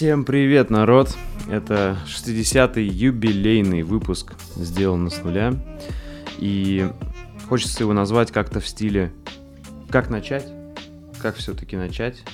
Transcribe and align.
Всем 0.00 0.24
привет, 0.24 0.70
народ! 0.70 1.14
Это 1.50 1.98
60-й 2.06 2.84
юбилейный 2.84 3.82
выпуск 3.82 4.32
«Сделано 4.56 5.10
с 5.10 5.22
нуля». 5.22 5.52
И 6.38 6.90
хочется 7.50 7.82
его 7.82 7.92
назвать 7.92 8.32
как-то 8.32 8.60
в 8.60 8.66
стиле 8.66 9.12
«Как 9.90 10.08
начать?» 10.08 10.50
Как 11.20 11.36
все-таки 11.36 11.76
начать? 11.76 12.24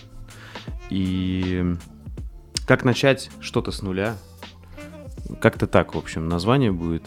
И 0.90 1.74
как 2.68 2.84
начать 2.84 3.32
что-то 3.40 3.72
с 3.72 3.82
нуля? 3.82 4.16
Как-то 5.40 5.66
так, 5.66 5.96
в 5.96 5.98
общем, 5.98 6.28
название 6.28 6.70
будет. 6.70 7.02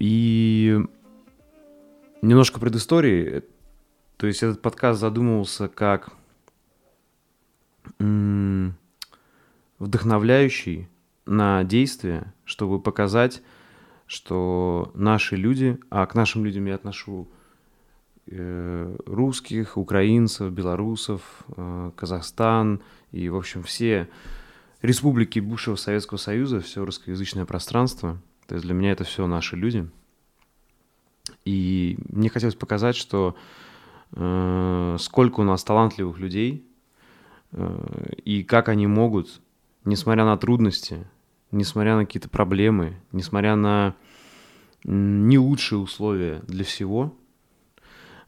И 0.00 0.80
немножко 2.22 2.58
предыстории. 2.58 3.44
То 4.16 4.26
есть 4.26 4.42
этот 4.42 4.60
подкаст 4.60 4.98
задумывался 4.98 5.68
как 5.68 6.10
вдохновляющий 9.78 10.88
на 11.26 11.64
действие, 11.64 12.32
чтобы 12.44 12.80
показать, 12.80 13.42
что 14.06 14.90
наши 14.94 15.36
люди, 15.36 15.78
а 15.90 16.06
к 16.06 16.14
нашим 16.14 16.44
людям 16.44 16.66
я 16.66 16.76
отношу 16.76 17.28
э, 18.26 18.96
русских, 19.06 19.76
украинцев, 19.76 20.50
белорусов, 20.50 21.44
э, 21.56 21.92
Казахстан 21.94 22.80
и, 23.12 23.28
в 23.28 23.36
общем, 23.36 23.62
все 23.62 24.08
республики 24.80 25.38
бывшего 25.38 25.76
Советского 25.76 26.18
Союза, 26.18 26.60
все 26.60 26.84
русскоязычное 26.84 27.44
пространство. 27.44 28.18
То 28.46 28.54
есть 28.54 28.64
для 28.64 28.74
меня 28.74 28.92
это 28.92 29.04
все 29.04 29.26
наши 29.26 29.56
люди. 29.56 29.88
И 31.44 31.98
мне 32.08 32.30
хотелось 32.30 32.54
показать, 32.54 32.96
что 32.96 33.36
э, 34.12 34.96
сколько 34.98 35.40
у 35.40 35.44
нас 35.44 35.62
талантливых 35.64 36.18
людей, 36.18 36.66
э, 37.52 38.14
и 38.24 38.42
как 38.42 38.70
они 38.70 38.86
могут 38.86 39.42
несмотря 39.88 40.24
на 40.24 40.36
трудности, 40.36 41.06
несмотря 41.50 41.96
на 41.96 42.04
какие-то 42.04 42.28
проблемы, 42.28 42.96
несмотря 43.10 43.56
на 43.56 43.94
не 44.84 45.38
лучшие 45.38 45.78
условия 45.78 46.42
для 46.46 46.62
всего, 46.64 47.14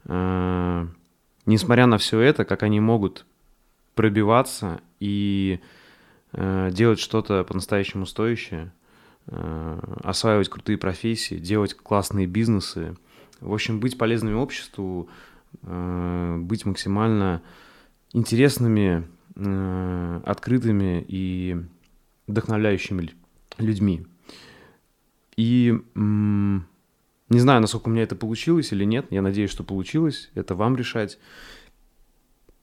э, 0.05 0.87
несмотря 1.45 1.85
на 1.85 1.97
все 1.99 2.19
это, 2.19 2.45
как 2.45 2.63
они 2.63 2.79
могут 2.79 3.25
пробиваться 3.93 4.81
и 4.99 5.59
э, 6.33 6.69
делать 6.71 6.99
что-то 6.99 7.43
по-настоящему 7.43 8.07
стоящее, 8.07 8.73
э, 9.27 9.79
осваивать 10.03 10.49
крутые 10.49 10.79
профессии, 10.79 11.35
делать 11.35 11.75
классные 11.75 12.25
бизнесы, 12.25 12.95
в 13.39 13.53
общем, 13.53 13.79
быть 13.79 13.97
полезными 13.97 14.35
обществу, 14.35 15.09
быть 15.63 16.65
максимально 16.65 17.41
интересными, 18.13 19.07
открытыми 19.35 21.03
и 21.07 21.57
вдохновляющими 22.27 23.11
людьми. 23.57 24.05
И 25.37 25.73
не 25.95 27.39
знаю, 27.39 27.61
насколько 27.61 27.87
у 27.87 27.91
меня 27.91 28.03
это 28.03 28.15
получилось 28.15 28.73
или 28.73 28.83
нет. 28.83 29.07
Я 29.09 29.21
надеюсь, 29.21 29.51
что 29.51 29.63
получилось. 29.63 30.29
Это 30.35 30.53
вам 30.53 30.75
решать. 30.75 31.17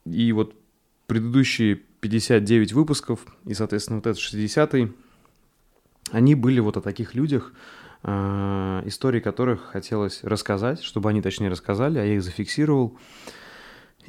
И 0.05 0.31
вот 0.33 0.55
предыдущие 1.07 1.77
59 2.01 2.75
выпусков 2.75 3.21
и, 3.47 3.55
соответственно, 3.55 3.97
вот 3.97 4.07
этот 4.07 4.23
60-й, 4.23 4.93
они 6.13 6.35
были 6.35 6.61
вот 6.61 6.77
о 6.77 6.81
таких 6.83 7.15
людях, 7.15 7.53
э, 8.03 8.83
истории 8.85 9.21
которых 9.21 9.63
хотелось 9.73 10.23
рассказать, 10.23 10.83
чтобы 10.83 11.11
они 11.11 11.23
точнее 11.23 11.49
рассказали, 11.49 11.99
а 11.99 12.05
я 12.05 12.15
их 12.17 12.23
зафиксировал. 12.23 12.97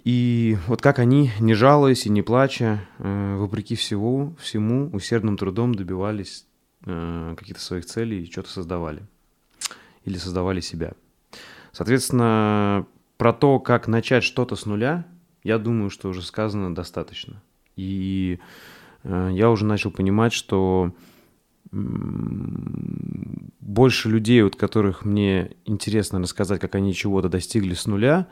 И 0.03 0.58
вот 0.67 0.81
как 0.81 1.00
они, 1.00 1.31
не 1.39 1.54
жалуясь 1.54 2.05
и 2.05 2.10
не 2.10 2.21
плача, 2.21 2.82
э, 2.99 3.36
вопреки 3.37 3.76
всего, 3.76 4.36
всему, 4.39 4.89
усердным 4.92 5.37
трудом 5.37 5.76
добивались 5.76 6.45
э, 6.86 7.36
каких-то 7.37 7.61
своих 7.61 7.86
целей 7.86 8.23
и 8.23 8.32
что-то 8.32 8.49
создавали. 8.49 9.04
Или 10.05 10.17
создавали 10.17 10.61
себя. 10.61 10.93
Соответственно, 11.71 12.88
про 13.17 13.33
то, 13.33 13.59
как 13.59 13.88
начать 13.88 14.23
что-то 14.23 14.55
с 14.55 14.65
нуля, 14.65 15.05
я 15.43 15.58
думаю, 15.58 15.89
что 15.89 16.09
уже 16.09 16.21
сказано 16.21 16.73
достаточно. 16.73 17.42
И 17.76 18.39
э, 19.04 19.30
я 19.33 19.49
уже 19.49 19.65
начал 19.65 19.92
понимать, 19.92 20.33
что 20.33 20.93
больше 21.71 24.09
людей, 24.09 24.43
от 24.43 24.55
которых 24.55 25.05
мне 25.05 25.52
интересно 25.65 26.20
рассказать, 26.20 26.59
как 26.59 26.73
они 26.73 26.95
чего-то 26.95 27.30
достигли 27.30 27.76
с 27.76 27.86
нуля, 27.86 28.27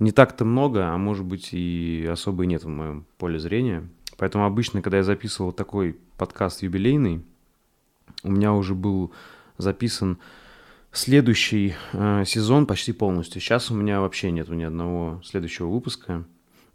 не 0.00 0.12
так-то 0.12 0.44
много, 0.44 0.88
а 0.88 0.96
может 0.96 1.24
быть 1.24 1.50
и 1.52 2.08
особо 2.10 2.46
нет 2.46 2.64
в 2.64 2.68
моем 2.68 3.06
поле 3.18 3.38
зрения. 3.38 3.88
Поэтому 4.16 4.44
обычно, 4.44 4.82
когда 4.82 4.98
я 4.98 5.02
записывал 5.04 5.52
такой 5.52 5.96
подкаст 6.16 6.62
юбилейный, 6.62 7.22
у 8.22 8.30
меня 8.30 8.52
уже 8.52 8.74
был 8.74 9.12
записан 9.56 10.18
следующий 10.92 11.74
э, 11.92 12.24
сезон 12.26 12.66
почти 12.66 12.92
полностью. 12.92 13.40
Сейчас 13.40 13.70
у 13.70 13.74
меня 13.74 14.00
вообще 14.00 14.30
нет 14.30 14.48
ни 14.48 14.62
одного 14.62 15.20
следующего 15.24 15.68
выпуска. 15.68 16.24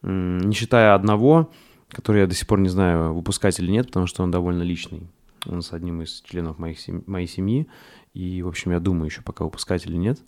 Не 0.01 0.53
считая 0.53 0.93
одного, 0.93 1.51
который 1.89 2.21
я 2.21 2.27
до 2.27 2.35
сих 2.35 2.47
пор 2.47 2.59
не 2.59 2.69
знаю, 2.69 3.13
выпускать 3.13 3.59
или 3.59 3.71
нет, 3.71 3.87
потому 3.87 4.07
что 4.07 4.23
он 4.23 4.31
довольно 4.31 4.63
личный. 4.63 5.07
Он 5.47 5.61
с 5.61 5.73
одним 5.73 6.01
из 6.01 6.21
членов 6.21 6.57
моих 6.59 6.79
сем- 6.79 7.03
моей 7.07 7.27
семьи. 7.27 7.67
И, 8.13 8.41
в 8.41 8.47
общем, 8.47 8.71
я 8.71 8.79
думаю 8.79 9.07
еще 9.07 9.21
пока 9.21 9.43
выпускать 9.43 9.85
или 9.85 9.95
нет. 9.97 10.19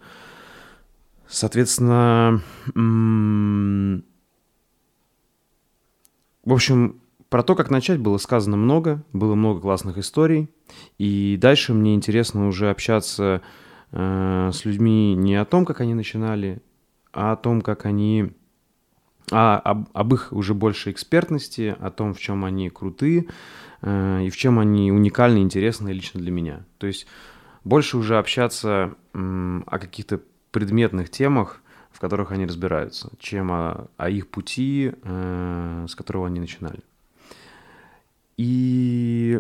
Соответственно, 1.29 2.41
в 6.43 6.53
общем, 6.53 7.01
про 7.29 7.43
то, 7.43 7.55
как 7.55 7.69
начать, 7.69 7.99
было 7.99 8.17
сказано 8.17 8.55
много, 8.55 9.03
было 9.11 9.35
много 9.35 9.59
классных 9.59 9.97
историй, 9.97 10.49
и 10.97 11.37
дальше 11.39 11.73
мне 11.73 11.93
интересно 11.95 12.47
уже 12.47 12.69
общаться 12.69 13.41
э, 13.91 14.51
с 14.53 14.63
людьми 14.63 15.13
не 15.15 15.35
о 15.35 15.43
том, 15.43 15.65
как 15.65 15.81
они 15.81 15.93
начинали, 15.93 16.61
а 17.11 17.33
о 17.33 17.35
том, 17.35 17.61
как 17.61 17.85
они, 17.85 18.31
а 19.29 19.57
об, 19.57 19.89
об 19.91 20.13
их 20.13 20.31
уже 20.31 20.53
больше 20.53 20.91
экспертности, 20.91 21.75
о 21.77 21.91
том, 21.91 22.13
в 22.13 22.19
чем 22.19 22.45
они 22.45 22.69
крутые 22.69 23.27
э, 23.81 24.23
и 24.23 24.29
в 24.29 24.37
чем 24.37 24.59
они 24.59 24.93
уникальны, 24.93 25.39
интересны 25.39 25.89
лично 25.89 26.21
для 26.21 26.31
меня. 26.31 26.65
То 26.77 26.87
есть 26.87 27.07
больше 27.65 27.97
уже 27.97 28.17
общаться 28.17 28.95
э, 29.13 29.61
о 29.65 29.79
каких-то 29.79 30.21
предметных 30.57 31.11
темах, 31.11 31.61
в 31.91 31.99
которых 31.99 32.31
они 32.31 32.47
разбираются, 32.47 33.11
чем 33.19 33.51
о, 33.51 33.87
о 33.95 34.09
их 34.09 34.27
пути, 34.27 34.91
э, 35.03 35.85
с 35.87 35.93
которого 35.93 36.25
они 36.25 36.39
начинали. 36.39 36.79
И 38.37 39.39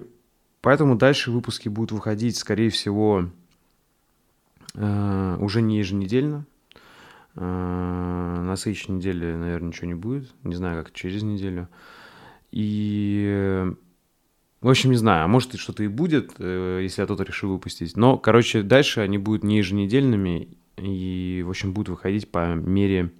поэтому 0.61 0.95
дальше 0.95 1.31
выпуски 1.31 1.69
будут 1.69 1.91
выходить, 1.91 2.37
скорее 2.37 2.69
всего, 2.69 3.29
э, 4.75 5.37
уже 5.39 5.63
не 5.63 5.79
еженедельно. 5.79 6.45
Э, 7.33 8.41
на 8.43 8.55
следующей 8.55 8.91
неделе, 8.91 9.35
наверное, 9.35 9.69
ничего 9.69 9.87
не 9.87 9.95
будет. 9.95 10.29
Не 10.43 10.53
знаю, 10.53 10.83
как 10.83 10.93
через 10.93 11.23
неделю. 11.23 11.67
И 12.51 13.65
в 14.61 14.69
общем, 14.69 14.89
не 14.89 14.97
знаю, 14.97 15.25
а 15.25 15.27
может 15.27 15.55
что-то 15.59 15.83
и 15.83 15.87
будет, 15.87 16.33
э, 16.39 16.79
если 16.81 17.01
я 17.01 17.05
что-то 17.05 17.23
решил 17.23 17.51
выпустить. 17.51 17.95
Но, 17.95 18.17
короче, 18.17 18.63
дальше 18.63 19.01
они 19.01 19.17
будут 19.17 19.43
не 19.43 19.57
еженедельными, 19.57 20.57
и, 20.77 21.43
в 21.45 21.49
общем, 21.49 21.73
будут 21.73 21.89
выходить 21.89 22.29
по 22.29 22.53
мере 22.53 23.11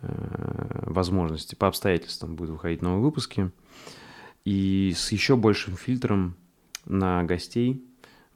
э, 0.00 0.82
возможности, 0.86 1.54
по 1.54 1.68
обстоятельствам 1.68 2.36
будут 2.36 2.52
выходить 2.52 2.82
новые 2.82 3.02
выпуски. 3.02 3.50
И 4.44 4.92
с 4.96 5.12
еще 5.12 5.36
большим 5.36 5.76
фильтром 5.76 6.36
на 6.84 7.22
гостей, 7.24 7.84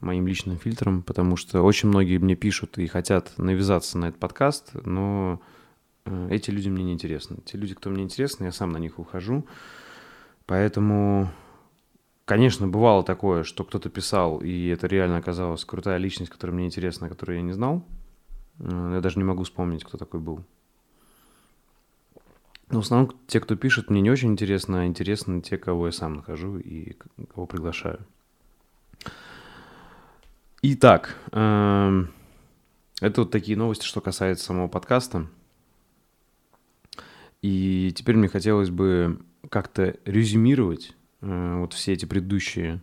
моим 0.00 0.26
личным 0.26 0.58
фильтром, 0.58 1.02
потому 1.02 1.36
что 1.36 1.62
очень 1.62 1.88
многие 1.88 2.18
мне 2.18 2.36
пишут 2.36 2.78
и 2.78 2.86
хотят 2.86 3.32
навязаться 3.38 3.98
на 3.98 4.06
этот 4.06 4.20
подкаст, 4.20 4.72
но 4.84 5.40
э, 6.04 6.28
эти 6.30 6.50
люди 6.50 6.68
мне 6.68 6.84
не 6.84 6.92
интересны. 6.92 7.38
Те 7.44 7.56
люди, 7.56 7.74
кто 7.74 7.90
мне 7.90 8.02
интересны, 8.02 8.44
я 8.44 8.52
сам 8.52 8.72
на 8.72 8.78
них 8.78 8.98
ухожу. 8.98 9.46
Поэтому 10.46 11.30
Конечно, 12.26 12.66
бывало 12.66 13.04
такое, 13.04 13.44
что 13.44 13.62
кто-то 13.62 13.88
писал, 13.88 14.38
и 14.38 14.66
это 14.66 14.88
реально 14.88 15.18
оказалась 15.18 15.64
крутая 15.64 15.98
личность, 15.98 16.32
которая 16.32 16.56
мне 16.56 16.66
интересна, 16.66 17.08
которую 17.08 17.36
я 17.36 17.42
не 17.42 17.52
знал. 17.52 17.86
Э, 18.58 18.94
я 18.96 19.00
даже 19.00 19.18
не 19.18 19.24
могу 19.24 19.44
вспомнить, 19.44 19.84
кто 19.84 19.96
такой 19.96 20.18
был. 20.18 20.44
Но 22.68 22.80
в 22.80 22.84
основном 22.84 23.14
те, 23.28 23.38
кто 23.38 23.54
пишет, 23.54 23.90
мне 23.90 24.00
не 24.00 24.10
очень 24.10 24.32
интересно, 24.32 24.80
а 24.80 24.86
интересны 24.86 25.40
те, 25.40 25.56
кого 25.56 25.86
я 25.86 25.92
сам 25.92 26.14
нахожу 26.14 26.58
и 26.58 26.96
кого 27.32 27.46
приглашаю. 27.46 28.04
Итак, 30.62 31.16
эм, 31.30 32.12
это 33.00 33.20
вот 33.20 33.30
такие 33.30 33.56
новости, 33.56 33.84
что 33.84 34.00
касается 34.00 34.46
самого 34.46 34.66
подкаста. 34.66 35.28
И 37.40 37.92
теперь 37.94 38.16
мне 38.16 38.26
хотелось 38.26 38.70
бы 38.70 39.20
как-то 39.48 39.96
резюмировать 40.04 40.96
вот 41.20 41.72
все 41.72 41.92
эти 41.92 42.04
предыдущие, 42.04 42.80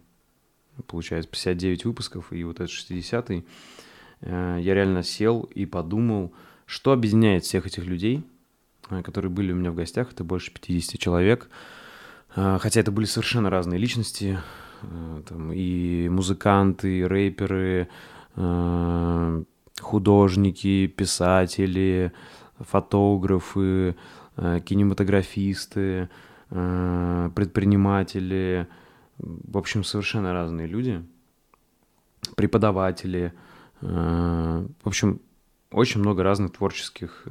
получается, 0.88 1.30
59 1.30 1.86
выпусков 1.86 2.34
и 2.34 2.44
вот 2.44 2.60
этот 2.60 2.72
60-й, 2.72 3.46
э, 4.22 4.58
я 4.62 4.74
реально 4.74 5.04
сел 5.04 5.44
и 5.54 5.66
подумал, 5.66 6.34
что 6.66 6.92
объединяет 6.92 7.44
всех 7.44 7.66
этих 7.68 7.86
людей, 7.86 8.24
э, 8.90 9.02
которые 9.04 9.32
были 9.32 9.52
у 9.52 9.56
меня 9.56 9.72
в 9.72 9.76
гостях, 9.76 10.12
это 10.12 10.24
больше 10.24 10.52
50 10.52 11.00
человек, 11.00 11.50
хотя 12.36 12.80
это 12.80 12.92
были 12.92 13.06
совершенно 13.06 13.52
разные 13.52 13.80
личности, 13.80 14.40
э, 14.82 15.22
там 15.28 15.52
и 15.54 16.10
музыканты, 16.10 17.00
и 17.00 17.04
рэперы, 17.04 17.90
э, 18.36 19.44
художники, 19.80 20.88
писатели, 20.88 22.12
фотографы, 22.60 23.96
э, 24.38 24.60
кинематографисты, 24.66 26.10
предприниматели, 27.36 28.68
в 29.18 29.58
общем, 29.58 29.84
совершенно 29.84 30.34
разные 30.34 30.68
люди, 30.68 31.04
преподаватели, 32.36 33.34
в 33.82 34.68
общем, 34.84 35.20
очень 35.72 36.00
много 36.00 36.24
разных 36.24 36.54
творческих 36.54 37.26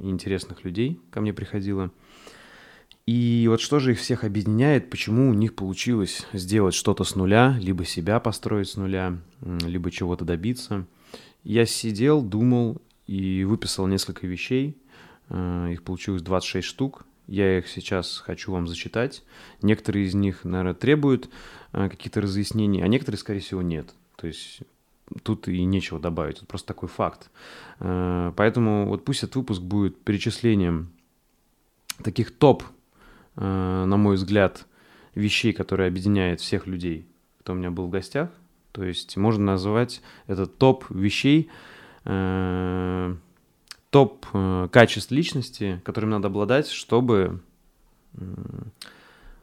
и 0.00 0.08
интересных 0.08 0.64
людей 0.64 1.00
ко 1.10 1.20
мне 1.20 1.32
приходило– 1.32 1.90
и 3.06 3.46
вот 3.48 3.60
что 3.60 3.80
же 3.80 3.92
их 3.92 3.98
всех 3.98 4.22
объединяет, 4.22 4.88
почему 4.88 5.28
у 5.28 5.34
них 5.34 5.56
получилось 5.56 6.24
сделать 6.32 6.74
что-то 6.74 7.02
с 7.02 7.16
нуля, 7.16 7.56
либо 7.60 7.84
себя 7.84 8.20
построить 8.20 8.68
с 8.68 8.76
нуля, 8.76 9.18
либо 9.40 9.90
чего-то 9.90 10.24
добиться. 10.24 10.86
Я 11.42 11.66
сидел, 11.66 12.22
думал 12.22 12.80
и 13.08 13.42
выписал 13.42 13.88
несколько 13.88 14.28
вещей. 14.28 14.76
Э, 15.28 15.70
их 15.72 15.82
получилось 15.82 16.22
26 16.22 16.64
штук. 16.66 17.04
Я 17.26 17.58
их 17.58 17.68
сейчас 17.68 18.18
хочу 18.18 18.52
вам 18.52 18.66
зачитать. 18.66 19.22
Некоторые 19.62 20.06
из 20.06 20.14
них, 20.14 20.44
наверное, 20.44 20.74
требуют 20.74 21.30
э, 21.72 21.88
каких-то 21.88 22.20
разъяснений, 22.20 22.82
а 22.82 22.88
некоторые, 22.88 23.18
скорее 23.18 23.40
всего, 23.40 23.62
нет. 23.62 23.94
То 24.16 24.26
есть 24.26 24.60
тут 25.22 25.48
и 25.48 25.64
нечего 25.64 25.98
добавить. 26.00 26.38
Это 26.38 26.46
просто 26.46 26.68
такой 26.68 26.88
факт. 26.88 27.30
Э, 27.80 28.32
поэтому 28.36 28.86
вот 28.86 29.04
пусть 29.04 29.22
этот 29.22 29.36
выпуск 29.36 29.62
будет 29.62 30.02
перечислением 30.02 30.92
таких 32.02 32.30
топ 32.36 32.64
Э, 33.36 33.84
на 33.86 33.96
мой 33.96 34.16
взгляд, 34.16 34.66
вещей, 35.14 35.52
которые 35.52 35.88
объединяют 35.88 36.40
всех 36.40 36.66
людей, 36.66 37.06
кто 37.40 37.52
у 37.52 37.56
меня 37.56 37.70
был 37.70 37.86
в 37.86 37.90
гостях. 37.90 38.30
То 38.72 38.84
есть 38.84 39.16
можно 39.16 39.44
назвать 39.44 40.02
это 40.26 40.46
топ 40.46 40.84
вещей, 40.90 41.50
топ 43.92 44.24
э, 44.32 44.68
качеств 44.72 45.10
личности, 45.10 45.82
которым 45.84 46.10
надо 46.10 46.28
обладать, 46.28 46.68
чтобы 46.68 47.40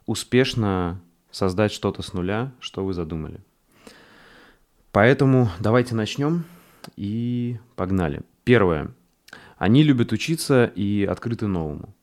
успешно 0.06 1.00
создать 1.30 1.72
что-то 1.72 2.02
с 2.02 2.14
нуля, 2.14 2.52
что 2.60 2.84
вы 2.84 2.94
задумали. 2.94 3.40
Поэтому 4.92 5.50
давайте 5.60 5.94
начнем 5.94 6.46
и 6.96 7.60
погнали. 7.76 8.22
Первое. 8.44 8.92
Они 9.58 9.84
любят 9.84 10.12
учиться 10.12 10.66
и 10.66 11.06
открыты 11.06 11.46
новому. 11.46 11.94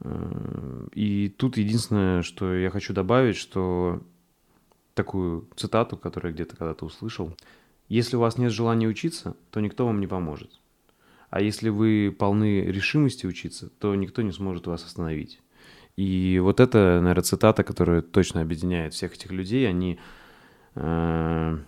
Э, 0.00 0.88
и 0.92 1.28
тут 1.28 1.56
единственное, 1.56 2.22
что 2.22 2.52
я 2.52 2.70
хочу 2.70 2.92
добавить, 2.92 3.36
что 3.36 4.02
такую 4.94 5.48
цитату, 5.54 5.96
которую 5.96 6.32
я 6.32 6.34
где-то 6.34 6.56
когда-то 6.56 6.84
услышал. 6.84 7.32
Если 7.88 8.16
у 8.16 8.20
вас 8.20 8.38
нет 8.38 8.50
желания 8.50 8.88
учиться, 8.88 9.36
то 9.52 9.60
никто 9.60 9.86
вам 9.86 10.00
не 10.00 10.08
поможет. 10.08 10.58
А 11.34 11.40
если 11.40 11.68
вы 11.68 12.14
полны 12.16 12.60
решимости 12.60 13.26
учиться, 13.26 13.68
то 13.80 13.92
никто 13.96 14.22
не 14.22 14.30
сможет 14.30 14.68
вас 14.68 14.84
остановить. 14.84 15.40
И 15.96 16.38
вот 16.40 16.60
это, 16.60 17.00
наверное, 17.00 17.24
цитата, 17.24 17.64
которая 17.64 18.02
точно 18.02 18.40
объединяет 18.40 18.94
всех 18.94 19.14
этих 19.14 19.32
людей. 19.32 19.68
Они 19.68 19.98
э, 20.76 21.58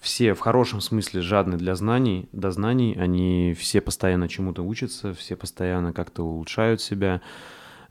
все 0.00 0.34
в 0.34 0.40
хорошем 0.40 0.80
смысле 0.80 1.20
жадны 1.20 1.56
для 1.56 1.76
знаний, 1.76 2.28
до 2.32 2.50
знаний. 2.50 2.96
Они 2.98 3.54
все 3.56 3.80
постоянно 3.80 4.28
чему-то 4.28 4.62
учатся, 4.62 5.14
все 5.14 5.36
постоянно 5.36 5.92
как-то 5.92 6.24
улучшают 6.24 6.80
себя. 6.80 7.20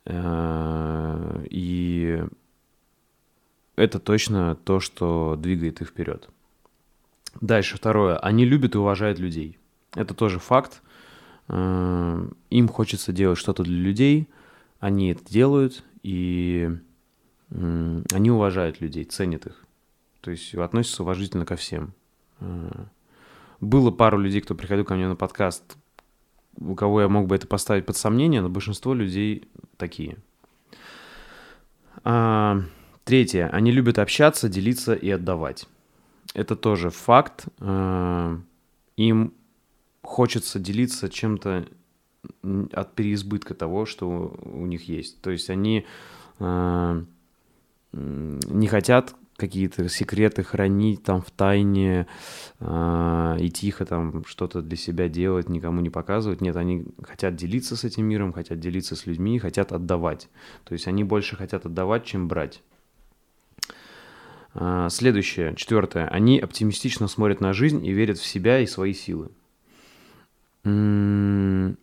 Э, 0.04 1.46
и 1.50 2.26
это 3.78 4.00
точно 4.00 4.58
то, 4.58 4.82
что 4.82 5.38
двигает 5.38 5.80
их 5.80 5.88
вперед. 5.88 6.28
Дальше, 7.40 7.78
второе. 7.78 8.18
Они 8.18 8.44
любят 8.44 8.76
и 8.76 8.80
уважают 8.80 9.18
людей. 9.18 9.58
Это 9.96 10.14
тоже 10.14 10.40
факт. 10.40 10.82
Э, 10.82 10.95
им 11.48 12.68
хочется 12.68 13.14
делать 13.14 13.38
что-то 13.38 13.64
для 13.64 13.78
людей, 13.78 14.28
они 14.80 15.12
это 15.12 15.24
делают, 15.26 15.84
и 16.02 16.70
они 17.50 18.32
уважают 18.32 18.82
людей, 18.82 19.04
ценят 19.04 19.46
их. 19.46 19.66
То 20.22 20.32
есть 20.32 20.56
относятся 20.56 21.04
уважительно 21.04 21.46
ко 21.46 21.56
всем. 21.56 21.94
Э, 22.40 22.86
было 23.62 23.92
пару 23.92 24.18
людей, 24.18 24.42
кто 24.42 24.56
приходил 24.56 24.84
ко 24.84 24.96
мне 24.96 25.08
на 25.08 25.16
подкаст, 25.16 25.78
у 26.58 26.74
кого 26.76 27.02
я 27.02 27.08
мог 27.08 27.28
бы 27.28 27.36
это 27.36 27.48
поставить 27.48 27.86
под 27.86 27.98
сомнение, 27.98 28.42
но 28.42 28.50
большинство 28.50 28.94
людей 28.94 29.48
такие. 29.78 30.18
А, 32.04 32.62
третье. 33.04 33.50
Они 33.50 33.72
любят 33.72 34.00
общаться, 34.00 34.50
делиться 34.50 34.94
и 34.94 35.10
отдавать. 35.10 35.68
Это 36.34 36.56
тоже 36.56 36.90
факт. 36.90 37.46
А, 37.60 38.40
им 38.98 39.34
хочется 40.06 40.60
делиться 40.60 41.10
чем-то 41.10 41.68
от 42.72 42.96
переизбытка 42.96 43.54
того, 43.54 43.86
что 43.86 44.38
у 44.42 44.66
них 44.66 44.88
есть. 44.88 45.22
То 45.22 45.30
есть 45.30 45.50
они 45.50 45.86
а, 46.40 47.04
не 47.94 48.68
хотят 48.68 49.16
какие-то 49.38 49.90
секреты 49.90 50.44
хранить 50.44 51.04
там 51.04 51.22
в 51.22 51.30
тайне 51.30 52.08
э, 52.60 53.38
и 53.40 53.50
тихо 53.50 53.86
там 53.86 54.24
что-то 54.26 54.62
для 54.62 54.78
себя 54.78 55.10
делать, 55.10 55.50
никому 55.50 55.82
не 55.82 55.90
показывать. 55.90 56.42
Нет, 56.42 56.56
они 56.56 56.86
хотят 57.04 57.36
делиться 57.36 57.76
с 57.76 57.84
этим 57.84 58.06
миром, 58.06 58.32
хотят 58.32 58.60
делиться 58.60 58.96
с 58.96 59.06
людьми, 59.06 59.40
хотят 59.40 59.74
отдавать. 59.74 60.30
То 60.64 60.74
есть 60.74 60.88
они 60.88 61.04
больше 61.04 61.36
хотят 61.36 61.66
отдавать, 61.66 62.06
чем 62.06 62.30
брать. 62.30 62.64
Э, 64.54 64.88
следующее, 64.90 65.54
четвертое. 65.56 66.08
Они 66.08 66.40
оптимистично 66.40 67.08
смотрят 67.08 67.42
на 67.42 67.52
жизнь 67.52 67.86
и 67.86 67.92
верят 67.92 68.18
в 68.18 68.26
себя 68.26 68.60
и 68.60 68.66
свои 68.66 68.94
силы. 68.94 69.32
То 70.66 71.78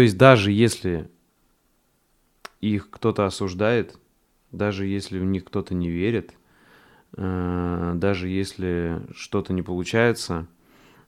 есть 0.00 0.16
даже 0.16 0.52
если 0.52 1.10
их 2.60 2.88
кто-то 2.90 3.26
осуждает, 3.26 3.98
даже 4.52 4.86
если 4.86 5.18
в 5.18 5.24
них 5.24 5.44
кто-то 5.44 5.74
не 5.74 5.90
верит, 5.90 6.32
э, 7.16 7.92
даже 7.96 8.28
если 8.28 9.02
что-то 9.14 9.52
не 9.52 9.62
получается, 9.62 10.46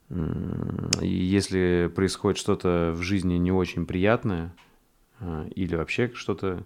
и 0.09 1.07
если 1.07 1.91
происходит 1.95 2.37
что-то 2.37 2.93
в 2.95 3.01
жизни 3.01 3.35
не 3.35 3.51
очень 3.51 3.85
приятное 3.87 4.53
э, 5.19 5.49
или 5.55 5.75
вообще 5.75 6.11
что-то 6.13 6.63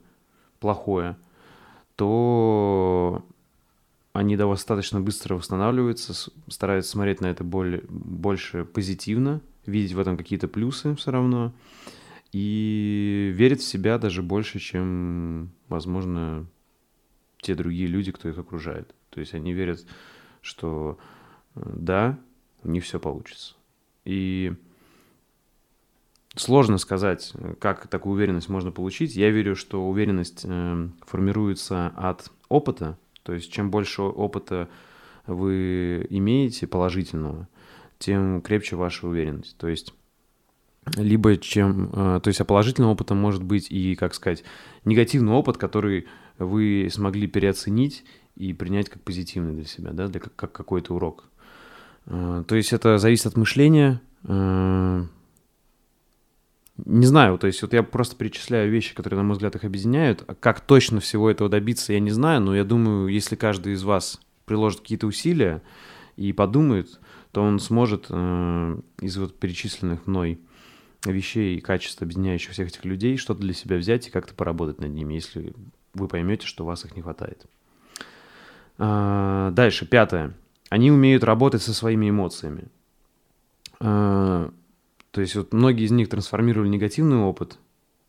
плохое, 0.59 1.15
то 1.95 3.23
они 4.13 4.35
достаточно 4.35 4.99
быстро 4.99 5.35
восстанавливаются, 5.35 6.31
стараются 6.49 6.91
смотреть 6.91 7.21
на 7.21 7.27
это 7.27 7.43
более, 7.43 7.83
больше 7.87 8.65
позитивно, 8.65 9.41
видеть 9.65 9.93
в 9.93 9.99
этом 9.99 10.17
какие-то 10.17 10.47
плюсы 10.47 10.95
все 10.95 11.11
равно, 11.11 11.53
и 12.31 13.31
верят 13.33 13.61
в 13.61 13.63
себя 13.65 13.97
даже 13.97 14.21
больше, 14.21 14.59
чем, 14.59 15.51
возможно, 15.69 16.45
те 17.39 17.55
другие 17.55 17.87
люди, 17.87 18.11
кто 18.11 18.27
их 18.27 18.37
окружает. 18.37 18.93
То 19.09 19.19
есть 19.19 19.33
они 19.33 19.53
верят, 19.53 19.85
что 20.41 20.97
э, 21.55 21.61
да, 21.75 22.19
них 22.63 22.83
все 22.83 22.99
получится. 22.99 23.55
И 24.03 24.53
сложно 26.35 26.77
сказать, 26.77 27.33
как 27.59 27.87
такую 27.87 28.15
уверенность 28.15 28.49
можно 28.49 28.71
получить. 28.71 29.15
Я 29.15 29.29
верю, 29.29 29.55
что 29.55 29.87
уверенность 29.87 30.41
э, 30.43 30.89
формируется 31.05 31.87
от 31.95 32.31
опыта. 32.49 32.97
То 33.23 33.33
есть 33.33 33.51
чем 33.51 33.71
больше 33.71 34.01
опыта 34.01 34.69
вы 35.25 36.05
имеете 36.09 36.67
положительного, 36.67 37.47
тем 37.99 38.41
крепче 38.41 38.75
ваша 38.75 39.07
уверенность. 39.07 39.57
То 39.57 39.67
есть 39.67 39.93
либо 40.95 41.37
чем, 41.37 41.89
э, 41.93 42.19
то 42.21 42.27
есть 42.27 42.39
а 42.39 42.45
положительным 42.45 42.91
опытом 42.91 43.17
может 43.17 43.43
быть 43.43 43.71
и, 43.71 43.95
как 43.95 44.13
сказать, 44.13 44.43
негативный 44.83 45.33
опыт, 45.33 45.57
который 45.57 46.05
вы 46.37 46.89
смогли 46.91 47.27
переоценить 47.27 48.03
и 48.35 48.53
принять 48.53 48.89
как 48.89 49.01
позитивный 49.01 49.53
для 49.53 49.65
себя, 49.65 49.91
да, 49.91 50.07
для, 50.07 50.19
как, 50.19 50.35
как 50.35 50.51
какой-то 50.51 50.93
урок. 50.95 51.25
Э, 52.05 52.43
то 52.47 52.55
есть 52.55 52.71
это 52.73 52.97
зависит 52.97 53.27
от 53.27 53.37
мышления. 53.37 54.01
Э, 54.25 55.05
не 56.77 57.05
знаю, 57.05 57.37
то 57.37 57.47
есть 57.47 57.61
вот 57.61 57.73
я 57.73 57.83
просто 57.83 58.15
перечисляю 58.17 58.69
вещи, 58.69 58.93
которые, 58.93 59.17
на 59.17 59.23
мой 59.23 59.33
взгляд, 59.33 59.55
их 59.55 59.63
объединяют. 59.63 60.23
Как 60.39 60.59
точно 60.59 60.99
всего 60.99 61.31
этого 61.31 61.49
добиться, 61.49 61.93
я 61.93 61.99
не 61.99 62.11
знаю, 62.11 62.41
но 62.41 62.55
я 62.55 62.65
думаю, 62.65 63.07
если 63.07 63.35
каждый 63.35 63.73
из 63.73 63.83
вас 63.83 64.19
приложит 64.45 64.81
какие-то 64.81 65.07
усилия 65.07 65.61
и 66.17 66.33
подумает, 66.33 66.99
то 67.35 67.41
он 67.41 67.59
сможет 67.59 68.05
из 68.05 69.17
вот 69.17 69.37
перечисленных 69.37 70.07
мной 70.07 70.39
вещей 71.03 71.57
и 71.57 71.59
качеств, 71.59 72.01
объединяющих 72.01 72.53
всех 72.53 72.69
этих 72.69 72.85
людей, 72.85 73.17
что-то 73.17 73.41
для 73.41 73.53
себя 73.53 73.75
взять 73.75 74.07
и 74.07 74.09
как-то 74.09 74.33
поработать 74.33 74.79
над 74.79 74.91
ними, 74.91 75.15
если 75.15 75.53
вы 75.93 76.07
поймете, 76.07 76.47
что 76.47 76.63
у 76.63 76.67
вас 76.67 76.85
их 76.85 76.95
не 76.95 77.01
хватает. 77.01 77.45
А, 78.77 79.51
дальше, 79.51 79.85
пятое. 79.85 80.33
Они 80.69 80.89
умеют 80.91 81.25
работать 81.25 81.61
со 81.61 81.73
своими 81.73 82.09
эмоциями. 82.09 82.69
А, 83.81 84.49
то 85.11 85.19
есть 85.19 85.35
вот 85.35 85.51
многие 85.51 85.83
из 85.83 85.91
них 85.91 86.07
трансформировали 86.07 86.69
негативный 86.69 87.17
опыт 87.17 87.59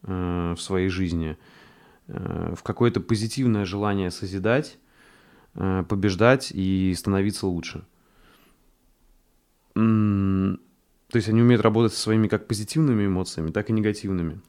а, 0.04 0.54
в 0.54 0.60
своей 0.60 0.88
жизни 0.88 1.36
э, 2.06 2.54
в 2.56 2.62
какое-то 2.62 3.00
позитивное 3.00 3.64
желание 3.64 4.12
созидать, 4.12 4.78
э, 5.56 5.84
побеждать 5.88 6.52
и 6.52 6.94
становиться 6.96 7.48
лучше. 7.48 7.84
То 9.76 11.16
есть 11.16 11.28
они 11.28 11.42
умеют 11.42 11.62
работать 11.62 11.92
со 11.92 12.00
своими 12.00 12.28
как 12.28 12.46
позитивными 12.46 13.06
эмоциями, 13.06 13.50
так 13.50 13.68
и 13.68 13.72
негативными. 13.72 14.40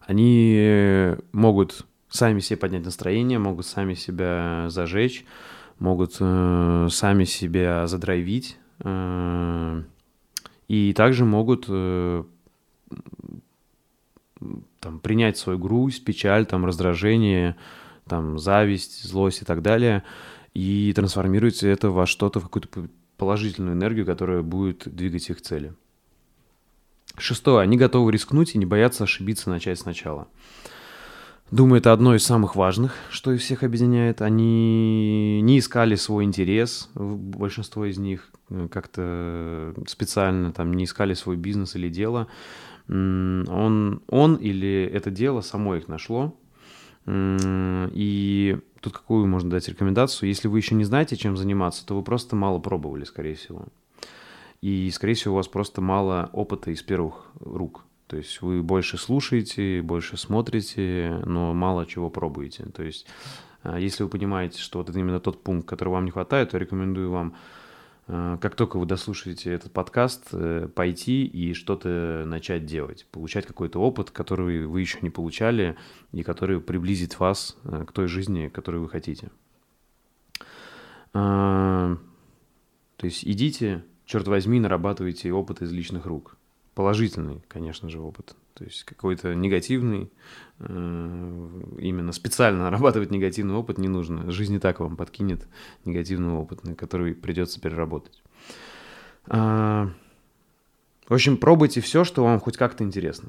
Они 0.00 1.14
могут 1.32 1.86
сами 2.08 2.40
себе 2.40 2.56
поднять 2.56 2.84
настроение, 2.84 3.38
могут 3.38 3.66
сами 3.66 3.94
себя 3.94 4.66
зажечь, 4.68 5.24
могут 5.78 6.16
э, 6.18 6.88
сами 6.90 7.24
себя 7.24 7.86
задрайвить, 7.86 8.58
э, 8.80 9.82
и 10.66 10.92
также 10.92 11.24
могут 11.24 11.66
э, 11.68 12.24
там, 14.80 14.98
принять 14.98 15.38
свою 15.38 15.58
грусть, 15.58 16.04
печаль, 16.04 16.44
там, 16.44 16.66
раздражение, 16.66 17.56
там, 18.06 18.38
зависть, 18.38 19.04
злость 19.04 19.42
и 19.42 19.44
так 19.44 19.62
далее, 19.62 20.02
и 20.54 20.92
трансформировать 20.94 21.62
это 21.62 21.90
во 21.90 22.06
что-то, 22.06 22.40
в 22.40 22.44
какую-то 22.44 22.88
положительную 23.20 23.76
энергию, 23.76 24.06
которая 24.06 24.40
будет 24.40 24.88
двигать 24.92 25.28
их 25.28 25.42
цели. 25.42 25.74
Шестое. 27.18 27.60
Они 27.60 27.76
готовы 27.76 28.10
рискнуть 28.12 28.54
и 28.54 28.58
не 28.58 28.64
боятся 28.64 29.04
ошибиться, 29.04 29.50
начать 29.50 29.78
сначала. 29.78 30.26
Думаю, 31.50 31.80
это 31.80 31.92
одно 31.92 32.14
из 32.14 32.24
самых 32.24 32.56
важных, 32.56 32.94
что 33.10 33.32
их 33.32 33.40
всех 33.40 33.62
объединяет. 33.62 34.22
Они 34.22 35.42
не 35.42 35.58
искали 35.58 35.96
свой 35.96 36.24
интерес, 36.24 36.88
большинство 36.94 37.84
из 37.84 37.98
них 37.98 38.30
э, 38.48 38.68
как-то 38.70 39.74
специально 39.86 40.52
там 40.52 40.72
не 40.72 40.84
искали 40.84 41.12
свой 41.12 41.36
бизнес 41.36 41.76
или 41.76 41.90
дело. 41.90 42.26
Он, 42.88 44.02
он 44.08 44.36
или 44.36 44.90
это 44.92 45.10
дело 45.10 45.42
само 45.42 45.76
их 45.76 45.88
нашло. 45.88 46.34
И 47.06 48.58
тут 48.80 48.92
какую 48.92 49.26
можно 49.26 49.50
дать 49.50 49.68
рекомендацию? 49.68 50.28
Если 50.28 50.48
вы 50.48 50.58
еще 50.58 50.74
не 50.74 50.84
знаете, 50.84 51.16
чем 51.16 51.36
заниматься, 51.36 51.86
то 51.86 51.94
вы 51.94 52.02
просто 52.02 52.36
мало 52.36 52.58
пробовали, 52.58 53.04
скорее 53.04 53.34
всего. 53.34 53.64
И, 54.60 54.90
скорее 54.90 55.14
всего, 55.14 55.34
у 55.34 55.36
вас 55.36 55.48
просто 55.48 55.80
мало 55.80 56.30
опыта 56.32 56.70
из 56.70 56.82
первых 56.82 57.26
рук. 57.40 57.84
То 58.06 58.16
есть 58.16 58.42
вы 58.42 58.62
больше 58.62 58.98
слушаете, 58.98 59.82
больше 59.82 60.16
смотрите, 60.16 61.22
но 61.24 61.54
мало 61.54 61.86
чего 61.86 62.10
пробуете. 62.10 62.64
То 62.74 62.82
есть 62.82 63.06
а, 63.62 63.78
если 63.78 64.02
вы 64.02 64.08
понимаете, 64.08 64.58
что 64.58 64.78
вот 64.78 64.88
это 64.88 64.98
именно 64.98 65.20
тот 65.20 65.42
пункт, 65.42 65.68
который 65.68 65.90
вам 65.90 66.04
не 66.04 66.10
хватает, 66.10 66.50
то 66.50 66.58
рекомендую 66.58 67.10
вам, 67.10 67.34
как 68.10 68.56
только 68.56 68.76
вы 68.78 68.86
дослушаете 68.86 69.52
этот 69.52 69.72
подкаст, 69.72 70.30
э, 70.32 70.68
пойти 70.74 71.24
и 71.24 71.54
что-то 71.54 72.24
начать 72.26 72.66
делать, 72.66 73.06
получать 73.12 73.46
какой-то 73.46 73.78
опыт, 73.80 74.10
который 74.10 74.66
вы 74.66 74.80
еще 74.80 74.98
не 75.00 75.10
получали 75.10 75.76
и 76.10 76.24
который 76.24 76.60
приблизит 76.60 77.20
вас 77.20 77.56
э, 77.62 77.84
к 77.86 77.92
той 77.92 78.08
жизни, 78.08 78.48
которую 78.48 78.82
вы 78.82 78.88
хотите. 78.88 79.30
То 81.12 81.98
есть 83.02 83.24
идите, 83.24 83.84
черт 84.04 84.28
возьми, 84.28 84.60
нарабатывайте 84.60 85.32
опыт 85.32 85.60
из 85.62 85.72
личных 85.72 86.06
рук 86.06 86.36
положительный, 86.80 87.42
конечно 87.46 87.90
же, 87.90 88.00
опыт. 88.00 88.34
То 88.54 88.64
есть 88.64 88.84
какой-то 88.84 89.34
негативный, 89.34 90.10
э, 90.60 90.64
именно 91.78 92.12
специально 92.12 92.62
нарабатывать 92.70 93.10
негативный 93.10 93.54
опыт 93.54 93.76
не 93.76 93.88
нужно. 93.88 94.30
Жизнь 94.30 94.54
и 94.54 94.58
так 94.58 94.80
вам 94.80 94.96
подкинет 94.96 95.46
негативный 95.84 96.32
опыт, 96.32 96.64
на 96.64 96.74
который 96.74 97.14
придется 97.14 97.60
переработать. 97.60 98.22
А, 99.26 99.90
в 101.06 101.12
общем, 101.12 101.36
пробуйте 101.36 101.82
все, 101.82 102.02
что 102.02 102.24
вам 102.24 102.40
хоть 102.40 102.56
как-то 102.56 102.82
интересно. 102.82 103.28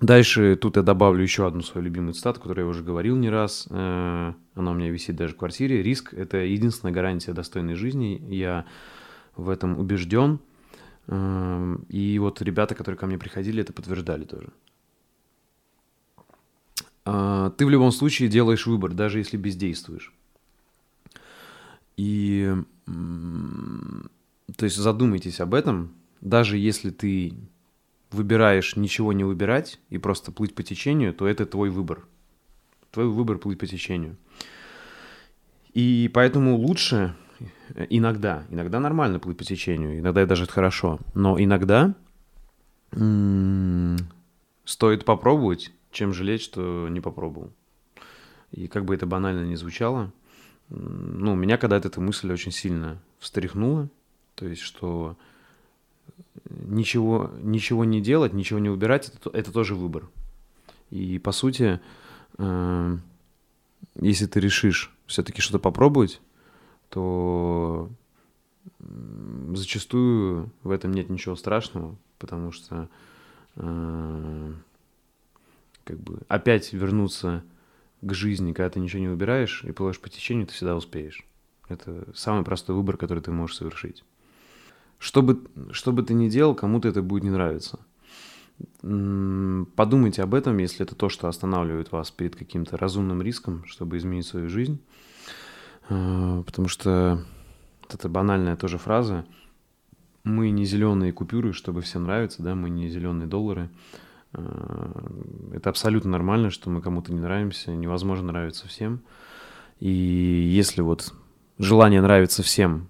Дальше 0.00 0.56
тут 0.56 0.74
я 0.74 0.82
добавлю 0.82 1.22
еще 1.22 1.46
одну 1.46 1.60
свою 1.60 1.84
любимую 1.84 2.14
цитату, 2.14 2.40
которую 2.40 2.64
я 2.64 2.70
уже 2.70 2.82
говорил 2.82 3.14
не 3.14 3.30
раз. 3.30 3.68
Э, 3.70 4.32
она 4.56 4.70
у 4.72 4.74
меня 4.74 4.90
висит 4.90 5.14
даже 5.14 5.34
в 5.34 5.36
квартире. 5.36 5.80
Риск– 5.80 6.12
это 6.16 6.38
единственная 6.38 6.92
гарантия 6.92 7.32
достойной 7.32 7.76
жизни. 7.76 8.20
Я 8.28 8.64
в 9.36 9.48
этом 9.48 9.78
убежден– 9.78 10.40
и 11.08 12.18
вот 12.18 12.40
ребята, 12.42 12.74
которые 12.74 12.98
ко 12.98 13.06
мне 13.06 13.18
приходили, 13.18 13.62
это 13.62 13.72
подтверждали 13.72 14.24
тоже. 14.24 14.48
А, 17.04 17.50
ты 17.50 17.66
в 17.66 17.70
любом 17.70 17.92
случае 17.92 18.28
делаешь 18.28 18.66
выбор, 18.66 18.92
даже 18.92 19.18
если 19.18 19.36
бездействуешь. 19.36 20.12
И 21.96 22.54
то 24.56 24.64
есть 24.64 24.76
задумайтесь 24.76 25.40
об 25.40 25.54
этом, 25.54 25.92
даже 26.20 26.58
если 26.58 26.90
ты 26.90 27.34
выбираешь 28.10 28.76
ничего 28.76 29.12
не 29.12 29.24
выбирать 29.24 29.80
и 29.90 29.98
просто 29.98 30.32
плыть 30.32 30.54
по 30.54 30.62
течению, 30.62 31.14
то 31.14 31.26
это 31.26 31.46
твой 31.46 31.70
выбор. 31.70 32.06
Твой 32.90 33.08
выбор 33.08 33.38
плыть 33.38 33.58
по 33.58 33.66
течению. 33.66 34.16
И 35.72 36.10
поэтому 36.14 36.56
лучше 36.56 37.14
Иногда. 37.90 38.44
Иногда 38.50 38.80
нормально 38.80 39.18
плыть 39.18 39.38
по 39.38 39.44
течению. 39.44 39.98
Иногда 39.98 40.26
даже 40.26 40.44
это 40.44 40.52
хорошо. 40.52 40.98
Но 41.14 41.38
иногда 41.38 41.94
стоит 44.64 45.04
попробовать, 45.04 45.72
чем 45.90 46.12
жалеть, 46.12 46.42
что 46.42 46.88
не 46.88 47.00
попробовал. 47.00 47.52
И 48.52 48.68
как 48.68 48.84
бы 48.84 48.94
это 48.94 49.06
банально 49.06 49.44
не 49.44 49.56
звучало, 49.56 50.12
ну, 50.68 51.34
меня 51.34 51.58
когда-то 51.58 51.88
эта 51.88 52.00
мысль 52.00 52.32
очень 52.32 52.52
сильно 52.52 53.00
встряхнула. 53.18 53.90
То 54.34 54.46
есть, 54.46 54.62
что 54.62 55.16
ничего, 56.48 57.30
ничего 57.40 57.84
не 57.84 58.00
делать, 58.00 58.32
ничего 58.32 58.58
не 58.58 58.70
убирать, 58.70 59.08
это, 59.08 59.30
это 59.30 59.52
тоже 59.52 59.74
выбор. 59.74 60.08
И 60.90 61.18
по 61.18 61.32
сути, 61.32 61.80
э, 62.38 62.96
если 64.00 64.26
ты 64.26 64.40
решишь 64.40 64.94
все-таки 65.06 65.40
что-то 65.40 65.58
попробовать, 65.58 66.20
то 66.94 67.90
зачастую 69.52 70.52
в 70.62 70.70
этом 70.70 70.92
нет 70.92 71.10
ничего 71.10 71.34
страшного, 71.34 71.96
потому 72.20 72.52
что 72.52 72.88
э, 73.56 74.52
как 75.82 75.98
бы 75.98 76.20
опять 76.28 76.72
вернуться 76.72 77.42
к 78.00 78.14
жизни, 78.14 78.52
когда 78.52 78.70
ты 78.70 78.78
ничего 78.78 79.02
не 79.02 79.08
убираешь 79.08 79.64
и 79.64 79.72
плывешь 79.72 79.98
по 79.98 80.08
течению, 80.08 80.46
ты 80.46 80.52
всегда 80.52 80.76
успеешь. 80.76 81.26
Это 81.68 82.06
самый 82.14 82.44
простой 82.44 82.76
выбор, 82.76 82.96
который 82.96 83.24
ты 83.24 83.32
можешь 83.32 83.56
совершить. 83.56 84.04
Что 85.00 85.20
бы, 85.20 85.42
что 85.72 85.90
бы 85.90 86.04
ты 86.04 86.14
ни 86.14 86.28
делал, 86.28 86.54
кому-то 86.54 86.86
это 86.86 87.02
будет 87.02 87.24
не 87.24 87.30
нравиться. 87.30 87.80
Подумайте 88.80 90.22
об 90.22 90.32
этом, 90.32 90.58
если 90.58 90.86
это 90.86 90.94
то, 90.94 91.08
что 91.08 91.26
останавливает 91.26 91.90
вас 91.90 92.12
перед 92.12 92.36
каким-то 92.36 92.76
разумным 92.76 93.20
риском, 93.20 93.64
чтобы 93.66 93.96
изменить 93.96 94.26
свою 94.26 94.48
жизнь. 94.48 94.80
А, 95.88 96.42
потому 96.42 96.68
что 96.68 97.24
эта 97.90 98.08
банальная 98.08 98.56
тоже 98.56 98.78
фраза 98.78 99.24
«мы 100.22 100.50
не 100.50 100.64
зеленые 100.64 101.12
купюры, 101.12 101.52
чтобы 101.52 101.82
всем 101.82 102.04
нравиться, 102.04 102.42
да, 102.42 102.54
мы 102.54 102.70
не 102.70 102.88
зеленые 102.88 103.26
доллары». 103.26 103.70
А, 104.32 105.12
это 105.52 105.70
абсолютно 105.70 106.10
нормально, 106.10 106.50
что 106.50 106.70
мы 106.70 106.80
кому-то 106.80 107.12
не 107.12 107.20
нравимся, 107.20 107.72
невозможно 107.72 108.28
нравиться 108.28 108.66
всем. 108.68 109.02
И 109.80 109.90
если 109.90 110.80
вот 110.80 111.14
желание 111.58 112.00
нравится 112.00 112.42
всем, 112.42 112.88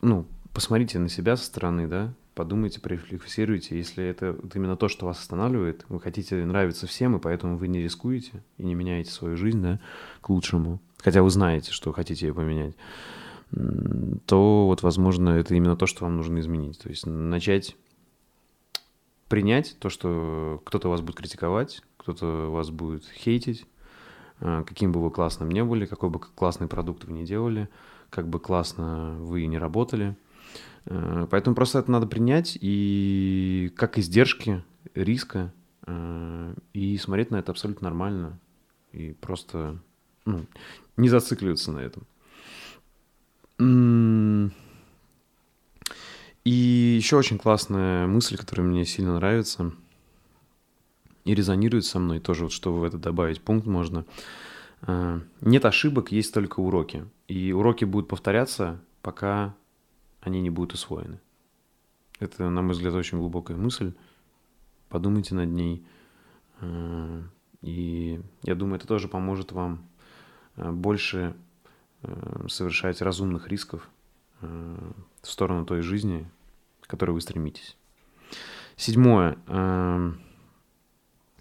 ну, 0.00 0.26
посмотрите 0.52 0.98
на 0.98 1.08
себя 1.08 1.36
со 1.36 1.44
стороны, 1.44 1.86
да, 1.86 2.14
подумайте, 2.34 2.80
прорефлексируйте, 2.80 3.76
если 3.76 4.04
это 4.04 4.32
вот 4.32 4.54
именно 4.54 4.76
то, 4.76 4.88
что 4.88 5.06
вас 5.06 5.18
останавливает, 5.18 5.84
вы 5.88 6.00
хотите 6.00 6.44
нравиться 6.44 6.86
всем, 6.86 7.16
и 7.16 7.20
поэтому 7.20 7.56
вы 7.56 7.66
не 7.66 7.82
рискуете 7.82 8.44
и 8.58 8.64
не 8.64 8.74
меняете 8.74 9.10
свою 9.10 9.36
жизнь, 9.36 9.60
да, 9.60 9.80
к 10.20 10.30
лучшему, 10.30 10.80
хотя 10.98 11.22
вы 11.22 11.30
знаете, 11.30 11.72
что 11.72 11.92
хотите 11.92 12.26
ее 12.26 12.34
поменять, 12.34 12.74
то 14.26 14.66
вот, 14.66 14.82
возможно, 14.82 15.30
это 15.30 15.54
именно 15.54 15.76
то, 15.76 15.86
что 15.86 16.04
вам 16.04 16.16
нужно 16.16 16.38
изменить. 16.40 16.78
То 16.78 16.90
есть 16.90 17.06
начать 17.06 17.76
принять 19.28 19.76
то, 19.78 19.88
что 19.88 20.60
кто-то 20.64 20.88
вас 20.88 21.00
будет 21.00 21.16
критиковать, 21.16 21.82
кто-то 21.96 22.50
вас 22.50 22.70
будет 22.70 23.04
хейтить, 23.06 23.66
а, 24.40 24.64
каким 24.64 24.92
бы 24.92 25.02
вы 25.02 25.10
классным 25.10 25.50
не 25.50 25.64
были, 25.64 25.86
какой 25.86 26.10
бы 26.10 26.18
классный 26.18 26.66
продукт 26.66 27.04
вы 27.04 27.12
не 27.12 27.24
делали, 27.24 27.68
как 28.10 28.28
бы 28.28 28.40
классно 28.40 29.16
вы 29.20 29.46
не 29.46 29.58
работали. 29.58 30.16
А, 30.86 31.26
поэтому 31.26 31.54
просто 31.54 31.78
это 31.78 31.90
надо 31.90 32.06
принять 32.06 32.56
и 32.60 33.72
как 33.76 33.98
издержки 33.98 34.64
риска 34.94 35.52
а, 35.82 36.54
и 36.72 36.96
смотреть 36.96 37.30
на 37.30 37.36
это 37.36 37.52
абсолютно 37.52 37.86
нормально 37.86 38.38
и 38.92 39.12
просто 39.12 39.78
ну, 40.24 40.46
не 40.98 41.08
зацикливаться 41.08 41.72
на 41.72 41.78
этом. 41.78 42.06
И 46.44 46.50
еще 46.96 47.16
очень 47.16 47.38
классная 47.38 48.06
мысль, 48.06 48.36
которая 48.36 48.66
мне 48.66 48.84
сильно 48.84 49.14
нравится 49.14 49.72
и 51.24 51.34
резонирует 51.34 51.84
со 51.84 51.98
мной, 51.98 52.20
тоже 52.20 52.44
вот 52.44 52.52
чтобы 52.52 52.80
в 52.80 52.84
это 52.84 52.96
добавить 52.96 53.42
пункт 53.42 53.66
можно. 53.66 54.06
А, 54.80 55.20
нет 55.42 55.64
ошибок, 55.66 56.10
есть 56.10 56.32
только 56.32 56.60
уроки. 56.60 57.04
И 57.26 57.52
уроки 57.52 57.84
будут 57.84 58.08
повторяться, 58.08 58.80
пока 59.02 59.54
они 60.22 60.40
не 60.40 60.48
будут 60.48 60.72
усвоены. 60.72 61.20
Это, 62.18 62.48
на 62.48 62.62
мой 62.62 62.72
взгляд, 62.72 62.94
очень 62.94 63.18
глубокая 63.18 63.56
мысль. 63.56 63.92
Подумайте 64.88 65.34
над 65.34 65.50
ней. 65.50 65.84
Э, 66.60 67.22
и 67.60 68.20
я 68.42 68.54
думаю, 68.54 68.76
это 68.76 68.86
тоже 68.86 69.08
поможет 69.08 69.52
вам 69.52 69.74
э, 69.74 69.87
больше 70.58 71.34
совершать 72.48 73.00
разумных 73.02 73.48
рисков 73.48 73.88
в 74.40 74.94
сторону 75.22 75.64
той 75.64 75.82
жизни, 75.82 76.28
к 76.80 76.86
которой 76.86 77.12
вы 77.12 77.20
стремитесь. 77.20 77.76
Седьмое. 78.76 79.36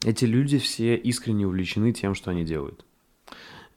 Эти 0.03 0.25
люди 0.25 0.57
все 0.57 0.95
искренне 0.95 1.45
увлечены 1.45 1.91
тем, 1.93 2.15
что 2.15 2.31
они 2.31 2.43
делают. 2.43 2.85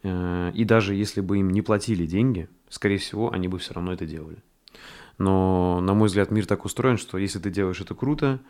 И 0.03 0.65
даже 0.67 0.95
если 0.95 1.21
бы 1.21 1.39
им 1.39 1.51
не 1.51 1.61
платили 1.61 2.07
деньги, 2.07 2.49
скорее 2.69 2.99
всего, 2.99 3.33
они 3.33 3.49
бы 3.49 3.59
все 3.59 3.75
равно 3.75 3.93
это 3.93 4.07
делали. 4.07 4.43
Но, 5.19 5.81
на 5.83 5.93
мой 5.93 6.09
взгляд, 6.09 6.31
мир 6.31 6.47
так 6.47 6.65
устроен, 6.65 6.97
что 6.97 7.19
если 7.19 7.39
ты 7.39 7.51
делаешь 7.51 7.81
это 7.83 7.95
круто, 7.95 8.41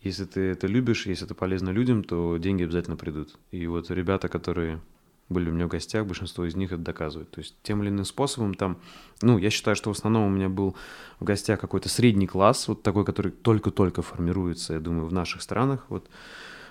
если 0.00 0.24
ты 0.24 0.40
это 0.40 0.66
любишь, 0.66 1.06
если 1.06 1.26
это 1.26 1.34
полезно 1.34 1.68
людям, 1.68 2.02
то 2.02 2.38
деньги 2.38 2.62
обязательно 2.62 2.96
придут. 2.96 3.36
И 3.50 3.66
вот 3.66 3.90
ребята, 3.90 4.28
которые 4.28 4.80
были 5.28 5.50
у 5.50 5.52
меня 5.52 5.66
в 5.66 5.70
гостях, 5.70 6.06
большинство 6.06 6.44
из 6.44 6.54
них 6.54 6.72
это 6.72 6.82
доказывают. 6.82 7.30
То 7.30 7.40
есть 7.40 7.56
тем 7.62 7.82
или 7.82 7.88
иным 7.88 8.04
способом 8.04 8.54
там, 8.54 8.78
ну, 9.22 9.38
я 9.38 9.50
считаю, 9.50 9.76
что 9.76 9.92
в 9.92 9.96
основном 9.96 10.24
у 10.24 10.30
меня 10.30 10.48
был 10.48 10.76
в 11.18 11.24
гостях 11.24 11.60
какой-то 11.60 11.88
средний 11.88 12.26
класс, 12.26 12.68
вот 12.68 12.82
такой, 12.82 13.04
который 13.04 13.32
только-только 13.32 14.02
формируется, 14.02 14.74
я 14.74 14.80
думаю, 14.80 15.06
в 15.06 15.12
наших 15.12 15.42
странах, 15.42 15.86
вот 15.88 16.08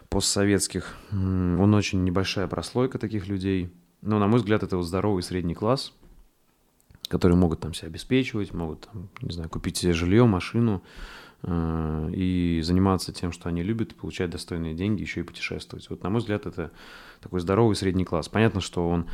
постсоветских. 0.09 0.95
Он 1.11 1.73
очень 1.73 2.03
небольшая 2.03 2.47
прослойка 2.47 2.99
таких 2.99 3.27
людей. 3.27 3.73
Но, 4.01 4.19
на 4.19 4.27
мой 4.27 4.39
взгляд, 4.39 4.61
это 4.61 4.77
вот 4.77 4.83
здоровый 4.83 5.23
средний 5.23 5.55
класс, 5.55 5.93
которые 7.07 7.37
могут 7.37 7.61
там 7.61 7.73
себя 7.73 7.87
обеспечивать, 7.87 8.53
могут, 8.53 8.81
там, 8.81 9.09
не 9.21 9.33
знаю, 9.33 9.49
купить 9.49 9.77
себе 9.77 9.93
жилье, 9.93 10.25
машину 10.25 10.83
и 11.45 12.61
заниматься 12.63 13.11
тем, 13.11 13.31
что 13.31 13.49
они 13.49 13.63
любят, 13.63 13.95
получать 13.95 14.29
достойные 14.29 14.73
деньги, 14.73 15.01
еще 15.01 15.21
и 15.21 15.23
путешествовать. 15.23 15.89
Вот, 15.89 16.01
на 16.03 16.09
мой 16.09 16.19
взгляд, 16.19 16.45
это 16.45 16.71
такой 17.21 17.41
здоровый 17.41 17.75
средний 17.75 18.05
класс. 18.05 18.29
Понятно, 18.29 18.61
что 18.61 18.87
он 18.87 19.07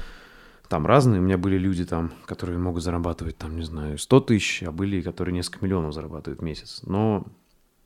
там 0.68 0.86
разные. 0.86 1.20
У 1.20 1.24
меня 1.24 1.40
были 1.40 1.58
люди 1.58 1.86
там, 1.86 2.12
которые 2.26 2.60
могут 2.60 2.84
зарабатывать 2.84 3.38
там, 3.38 3.56
не 3.56 3.64
знаю, 3.64 3.98
100 3.98 4.20
тысяч, 4.22 4.64
а 4.64 4.72
были, 4.72 5.02
которые 5.02 5.34
несколько 5.34 5.66
миллионов 5.66 5.94
зарабатывают 5.94 6.42
в 6.42 6.44
месяц. 6.44 6.82
Но 6.86 7.26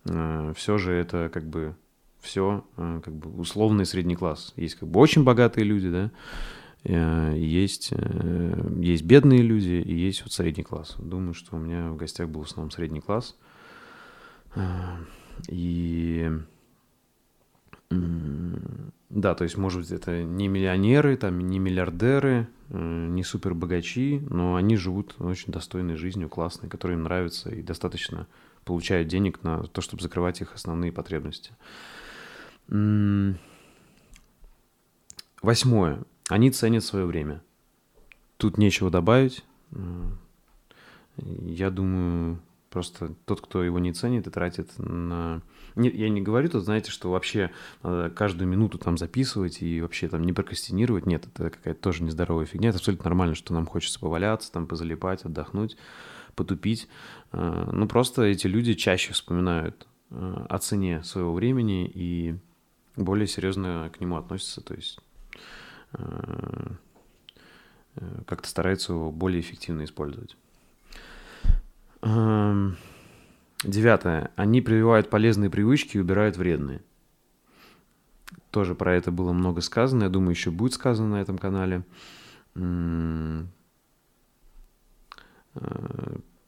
э, 0.06 0.54
все 0.58 0.78
же 0.78 0.92
это 0.92 1.30
как 1.34 1.48
бы 1.48 1.76
все 2.20 2.66
э, 2.76 3.02
как 3.04 3.14
бы 3.14 3.30
условный 3.40 3.86
средний 3.86 4.16
класс. 4.16 4.54
Есть 4.58 4.76
как 4.76 4.90
бы 4.90 5.00
очень 5.00 5.24
богатые 5.24 5.64
люди, 5.64 5.90
да, 5.90 6.12
Э, 6.86 7.34
есть, 7.38 7.90
э, 7.92 8.72
есть 8.80 9.04
бедные 9.04 9.42
люди 9.42 9.82
и 9.86 9.94
есть 9.94 10.24
вот 10.24 10.34
средний 10.34 10.64
класс. 10.64 10.96
Думаю, 11.00 11.34
что 11.34 11.56
у 11.56 11.60
меня 11.60 11.90
в 11.90 11.96
гостях 11.96 12.28
был 12.30 12.44
в 12.44 12.48
основном 12.48 12.72
средний 12.72 13.02
класс. 13.02 13.38
Э, 14.56 14.98
и 15.48 16.32
да, 19.10 19.36
то 19.36 19.44
есть, 19.44 19.58
может 19.58 19.82
быть, 19.82 19.92
это 19.92 20.24
не 20.24 20.48
миллионеры, 20.48 21.16
там, 21.18 21.40
не 21.40 21.60
миллиардеры, 21.60 22.48
не 22.70 23.24
супер 23.24 23.54
богачи, 23.54 24.20
но 24.28 24.56
они 24.56 24.76
живут 24.76 25.16
очень 25.20 25.54
достойной 25.54 25.96
жизнью, 25.96 26.30
классной, 26.30 26.70
которая 26.70 26.98
им 26.98 27.04
нравится 27.04 27.52
и 27.52 27.62
достаточно 27.62 28.28
получают 28.66 29.08
денег 29.10 29.44
на 29.44 29.64
то, 29.64 29.82
чтобы 29.82 30.02
закрывать 30.02 30.42
их 30.42 30.56
основные 30.56 30.92
потребности. 30.92 31.52
Восьмое. 35.44 36.04
Они 36.30 36.50
ценят 36.50 36.84
свое 36.84 37.06
время. 37.06 37.44
Тут 38.38 38.58
нечего 38.58 38.90
добавить. 38.90 39.46
Я 41.18 41.70
думаю, 41.70 42.40
просто 42.74 43.14
тот, 43.26 43.42
кто 43.42 43.64
его 43.64 43.80
не 43.80 43.94
ценит 43.94 44.28
и 44.28 44.32
тратит 44.32 44.72
на... 44.78 45.42
Нет, 45.76 45.96
я 45.96 46.10
не 46.10 46.22
говорю 46.22 46.50
тут, 46.50 46.64
знаете, 46.64 46.92
что 46.92 47.10
вообще 47.10 47.52
надо 47.82 48.10
каждую 48.10 48.48
минуту 48.48 48.78
там 48.78 48.98
записывать 48.98 49.62
и 49.62 49.82
вообще 49.82 50.08
там 50.10 50.24
не 50.24 50.34
прокрастинировать. 50.34 51.06
Нет, 51.06 51.26
это 51.28 51.50
какая-то 51.50 51.80
тоже 51.80 52.04
нездоровая 52.04 52.46
фигня. 52.46 52.70
Это 52.70 52.80
абсолютно 52.80 53.06
нормально, 53.06 53.36
что 53.36 53.54
нам 53.54 53.66
хочется 53.66 54.00
поваляться, 54.00 54.52
там 54.52 54.68
позалипать, 54.68 55.24
отдохнуть, 55.24 55.78
потупить. 56.36 56.90
А, 57.32 57.70
ну, 57.72 57.88
просто 57.88 58.24
эти 58.24 58.48
люди 58.48 58.74
чаще 58.74 59.14
вспоминают 59.14 59.88
а, 60.12 60.46
о 60.50 60.58
цене 60.60 61.04
своего 61.04 61.34
времени 61.34 61.90
и 61.94 62.36
более 62.96 63.28
серьезно 63.28 63.90
к 63.96 64.00
нему 64.00 64.18
относятся. 64.18 64.62
То 64.62 64.74
есть 64.74 65.00
Э, 65.94 66.72
э, 67.96 68.22
как-то 68.26 68.48
стараются 68.48 68.94
его 68.94 69.12
более 69.12 69.42
эффективно 69.42 69.84
использовать. 69.84 70.36
Эм, 72.04 72.76
девятое. 73.64 74.32
Они 74.36 74.62
прививают 74.62 75.10
полезные 75.10 75.50
привычки 75.50 75.96
и 75.96 76.00
убирают 76.00 76.36
вредные. 76.36 76.82
Тоже 78.52 78.76
про 78.76 78.94
это 78.94 79.10
было 79.12 79.32
много 79.32 79.62
сказано. 79.62 80.04
Я 80.04 80.10
думаю, 80.10 80.32
еще 80.32 80.52
будет 80.52 80.74
сказано 80.74 81.16
на 81.16 81.22
этом 81.22 81.38
канале. 81.38 81.86
Э, 82.56 83.46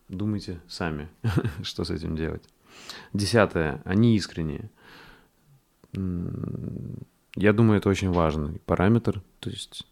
думайте 0.09 0.59
сами, 0.67 1.09
что 1.63 1.85
с 1.85 1.89
этим 1.89 2.17
делать. 2.17 2.43
Десятое. 3.13 3.81
Они 3.85 4.17
искренние. 4.17 4.69
Я 5.93 7.53
думаю, 7.53 7.77
это 7.77 7.87
очень 7.87 8.11
важный 8.11 8.59
параметр. 8.65 9.23
То 9.39 9.49
есть 9.49 9.87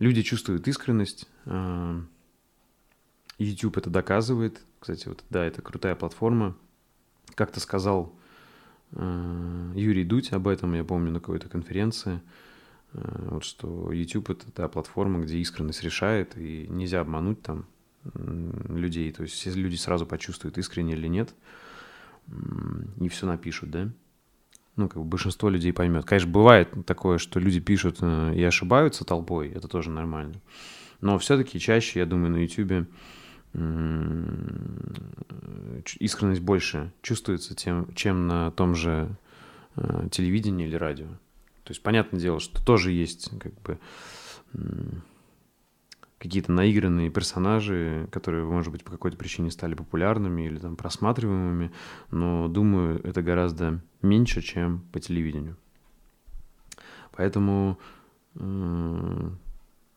люди 0.00 0.22
чувствуют 0.22 0.66
искренность. 0.66 1.28
А, 1.46 2.02
YouTube 3.38 3.76
это 3.76 3.90
доказывает. 3.90 4.60
Кстати, 4.84 5.08
вот 5.08 5.24
да, 5.30 5.42
это 5.42 5.62
крутая 5.62 5.94
платформа. 5.94 6.54
Как-то 7.36 7.58
сказал 7.58 8.14
а, 8.92 9.72
Юрий 9.74 10.04
Дудь 10.04 10.30
об 10.34 10.46
этом, 10.46 10.74
я 10.74 10.84
помню, 10.84 11.10
на 11.10 11.20
какой-то 11.20 11.48
конференции. 11.48 12.20
А, 12.92 13.28
вот 13.30 13.44
что 13.44 13.90
YouTube 13.90 14.28
это 14.28 14.52
та 14.52 14.68
платформа, 14.68 15.20
где 15.20 15.38
искренность 15.38 15.82
решает, 15.82 16.36
и 16.36 16.66
нельзя 16.68 17.00
обмануть 17.00 17.40
там 17.40 17.64
людей. 18.68 19.10
То 19.10 19.22
есть 19.22 19.36
все 19.36 19.52
люди 19.52 19.76
сразу 19.76 20.04
почувствуют, 20.04 20.58
искренне 20.58 20.92
или 20.92 21.06
нет, 21.06 21.34
и 23.00 23.08
все 23.08 23.24
напишут, 23.26 23.70
да 23.70 23.90
ну, 24.76 24.88
как 24.88 24.98
бы 24.98 25.04
большинство 25.04 25.48
людей 25.48 25.72
поймет. 25.72 26.04
Конечно, 26.04 26.28
бывает 26.28 26.68
такое, 26.84 27.16
что 27.18 27.38
люди 27.38 27.60
пишут 27.60 27.98
э, 28.00 28.34
и 28.34 28.42
ошибаются 28.42 29.04
толпой, 29.04 29.48
это 29.50 29.68
тоже 29.68 29.88
нормально. 29.88 30.34
Но 31.00 31.16
все-таки 31.20 31.60
чаще, 31.60 32.00
я 32.00 32.06
думаю, 32.06 32.32
на 32.32 32.38
YouTube 32.38 32.88
искренность 35.98 36.40
больше 36.40 36.92
чувствуется, 37.02 37.54
тем, 37.54 37.92
чем 37.94 38.26
на 38.26 38.50
том 38.50 38.74
же 38.74 39.16
э, 39.76 40.08
телевидении 40.10 40.66
или 40.66 40.76
радио. 40.76 41.06
То 41.62 41.70
есть, 41.70 41.82
понятное 41.82 42.20
дело, 42.20 42.40
что 42.40 42.64
тоже 42.64 42.92
есть 42.92 43.30
как 43.38 43.52
бы 43.62 43.78
какие-то 46.18 46.52
наигранные 46.52 47.10
персонажи, 47.10 48.08
которые, 48.10 48.44
может 48.44 48.72
быть, 48.72 48.82
по 48.82 48.90
какой-то 48.90 49.16
причине 49.16 49.50
стали 49.50 49.74
популярными 49.74 50.46
или 50.46 50.58
там 50.58 50.74
просматриваемыми, 50.74 51.70
но 52.10 52.48
думаю, 52.48 53.00
это 53.04 53.20
гораздо 53.20 53.82
меньше, 54.00 54.40
чем 54.40 54.80
по 54.90 55.00
телевидению. 55.00 55.56
Поэтому, 57.12 57.78
э, 58.36 59.30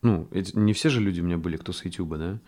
ну, 0.02 0.28
не 0.32 0.72
все 0.74 0.90
же 0.90 1.00
люди 1.00 1.20
у 1.20 1.24
меня 1.24 1.38
были, 1.38 1.56
кто 1.56 1.72
с 1.72 1.84
YouTube, 1.84 2.18
да, 2.18 2.38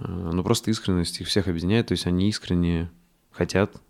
но 0.00 0.42
просто 0.42 0.70
искренность 0.70 1.20
их 1.20 1.28
всех 1.28 1.48
объединяет, 1.48 1.88
то 1.88 1.92
есть 1.92 2.06
они 2.06 2.28
искренне 2.28 2.90
хотят 3.30 3.80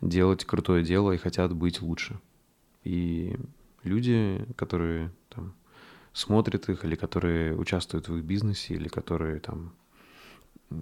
делать 0.00 0.44
крутое 0.44 0.84
дело 0.84 1.12
и 1.12 1.18
хотят 1.18 1.54
быть 1.54 1.80
лучше. 1.82 2.18
И 2.82 3.36
люди, 3.82 4.46
которые 4.56 5.10
там 5.28 5.54
смотрят 6.12 6.68
их, 6.68 6.84
или 6.84 6.94
которые 6.94 7.56
участвуют 7.56 8.08
в 8.08 8.16
их 8.16 8.24
бизнесе, 8.24 8.74
или 8.74 8.88
которые 8.88 9.40
там 9.40 9.72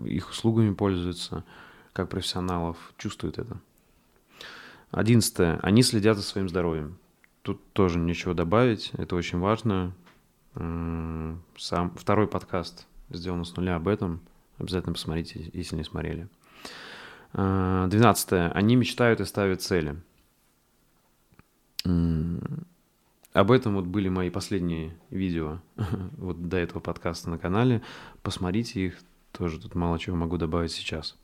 их 0.05 0.31
услугами 0.31 0.75
пользуются, 0.75 1.45
как 1.93 2.09
профессионалов, 2.09 2.77
чувствуют 2.97 3.39
это. 3.39 3.61
Одиннадцатое. 4.91 5.59
Они 5.63 5.83
следят 5.83 6.17
за 6.17 6.23
своим 6.23 6.49
здоровьем. 6.49 6.99
Тут 7.43 7.61
тоже 7.73 7.99
нечего 7.99 8.35
добавить, 8.35 8.91
это 8.95 9.17
очень 9.17 9.39
важно. 9.39 9.93
Сам 10.55 11.95
второй 11.97 12.27
подкаст 12.27 12.87
сделан 13.17 13.45
с 13.45 13.57
нуля 13.57 13.77
об 13.77 13.89
этом. 13.89 14.21
Обязательно 14.59 14.93
посмотрите, 14.93 15.51
если 15.53 15.77
не 15.77 15.85
смотрели. 15.85 16.29
Двенадцатое. 17.33 18.51
Они 18.53 18.77
мечтают 18.77 19.21
и 19.21 19.25
ставят 19.25 19.63
цели. 19.63 19.97
Об 23.33 23.51
этом 23.51 23.77
вот 23.77 23.87
были 23.87 24.09
мои 24.09 24.29
последние 24.29 24.95
видео 25.11 25.59
вот 26.19 26.49
до 26.49 26.59
этого 26.59 26.81
подкаста 26.81 27.31
на 27.31 27.39
канале. 27.39 27.83
Посмотрите 28.23 28.87
их, 28.87 28.99
тоже 29.33 29.59
тут 29.59 29.75
мало 29.75 29.99
чего 29.99 30.17
могу 30.17 30.37
добавить 30.37 30.73
сейчас. 30.73 31.17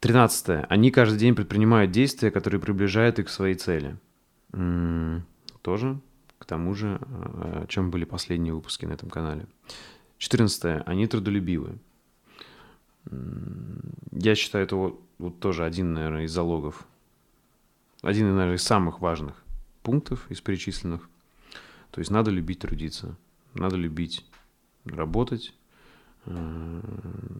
Тринадцатое. 0.00 0.66
Они 0.68 0.90
каждый 0.90 1.18
день 1.18 1.34
предпринимают 1.34 1.90
действия, 1.90 2.30
которые 2.30 2.60
приближают 2.60 3.18
их 3.18 3.26
к 3.26 3.30
своей 3.30 3.54
цели. 3.54 3.96
Тоже 5.62 5.98
к 6.38 6.46
тому 6.46 6.74
же, 6.74 7.00
э, 7.00 7.62
о 7.62 7.66
чем 7.68 7.90
были 7.90 8.04
последние 8.04 8.52
выпуски 8.52 8.84
на 8.84 8.92
этом 8.92 9.08
канале. 9.08 9.46
Четырнадцатое. 10.18 10.82
Они 10.82 11.06
трудолюбивы. 11.06 11.78
Я 14.12 14.34
считаю, 14.34 14.64
это 14.64 14.76
вот, 14.76 15.00
вот 15.18 15.40
тоже 15.40 15.64
один, 15.64 15.92
наверное, 15.92 16.24
из 16.24 16.32
залогов. 16.32 16.86
Один, 18.02 18.34
наверное, 18.34 18.56
из 18.56 18.62
самых 18.62 19.00
важных 19.00 19.42
пунктов 19.82 20.30
из 20.30 20.40
перечисленных. 20.40 21.08
То 21.90 22.00
есть 22.00 22.10
надо 22.10 22.30
любить 22.30 22.60
трудиться, 22.60 23.16
надо 23.52 23.76
любить 23.76 24.26
работать, 24.84 25.54
э, 26.26 26.80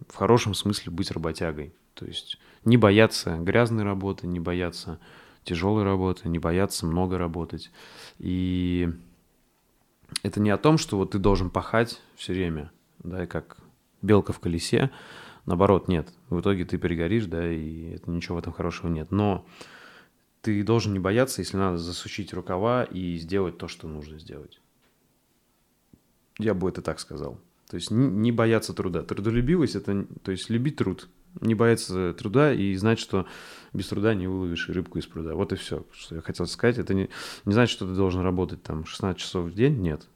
в 0.07 0.15
хорошем 0.15 0.53
смысле 0.53 0.91
быть 0.91 1.11
работягой. 1.11 1.73
То 1.93 2.05
есть 2.05 2.39
не 2.63 2.77
бояться 2.77 3.37
грязной 3.37 3.83
работы, 3.83 4.27
не 4.27 4.39
бояться 4.39 4.99
тяжелой 5.43 5.83
работы, 5.83 6.29
не 6.29 6.39
бояться 6.39 6.85
много 6.85 7.17
работать. 7.17 7.71
И 8.19 8.93
это 10.23 10.39
не 10.39 10.49
о 10.49 10.57
том, 10.57 10.77
что 10.77 10.97
вот 10.97 11.11
ты 11.11 11.19
должен 11.19 11.49
пахать 11.49 12.01
все 12.15 12.33
время, 12.33 12.71
да, 12.99 13.27
как 13.27 13.57
белка 14.01 14.33
в 14.33 14.39
колесе. 14.39 14.91
Наоборот, 15.45 15.87
нет. 15.87 16.11
В 16.29 16.39
итоге 16.39 16.65
ты 16.65 16.77
перегоришь, 16.77 17.25
да, 17.25 17.51
и 17.51 17.91
это, 17.95 18.09
ничего 18.09 18.35
в 18.35 18.39
этом 18.39 18.53
хорошего 18.53 18.89
нет. 18.89 19.11
Но 19.11 19.45
ты 20.41 20.63
должен 20.63 20.93
не 20.93 20.99
бояться, 20.99 21.41
если 21.41 21.57
надо 21.57 21.77
засучить 21.77 22.33
рукава 22.33 22.83
и 22.83 23.17
сделать 23.17 23.57
то, 23.57 23.67
что 23.67 23.87
нужно 23.87 24.19
сделать. 24.19 24.59
Я 26.37 26.53
бы 26.53 26.69
это 26.69 26.81
так 26.81 26.99
сказал. 26.99 27.39
То 27.69 27.75
есть 27.75 27.89
не 27.91 28.31
бояться 28.31 28.73
труда. 28.73 29.03
Трудолюбивость– 29.03 29.75
это, 29.75 30.05
то 30.23 30.31
есть 30.31 30.49
любить 30.49 30.75
труд, 30.75 31.09
не 31.41 31.55
бояться 31.55 32.13
труда 32.13 32.53
и 32.53 32.75
знать, 32.75 32.99
что 32.99 33.25
без 33.73 33.87
труда 33.87 34.13
не 34.13 34.27
выловишь 34.27 34.69
рыбку 34.69 34.99
из 34.99 35.05
пруда. 35.05 35.35
Вот 35.35 35.51
и 35.53 35.55
все, 35.55 35.85
что 35.93 36.15
я 36.15 36.21
хотел 36.21 36.47
сказать. 36.47 36.77
Это 36.77 36.93
не, 36.93 37.09
не 37.45 37.53
значит, 37.53 37.75
что 37.75 37.87
ты 37.87 37.93
должен 37.93 38.21
работать 38.21 38.63
там 38.63 38.85
16 38.85 39.19
часов 39.19 39.45
в 39.45 39.53
день, 39.53 39.81
нет. 39.81 40.07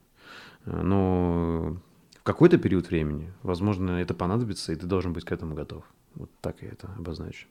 Но 0.65 1.77
в 2.19 2.23
какой-то 2.23 2.57
период 2.57 2.89
времени, 2.89 3.31
возможно, 3.43 3.91
это 3.91 4.13
понадобится, 4.13 4.71
и 4.71 4.75
ты 4.75 4.85
должен 4.85 5.13
быть 5.13 5.25
к 5.25 5.31
этому 5.31 5.55
готов. 5.55 5.83
Вот 6.15 6.29
так 6.41 6.61
я 6.61 6.69
это 6.69 6.89
обозначу. 6.97 7.47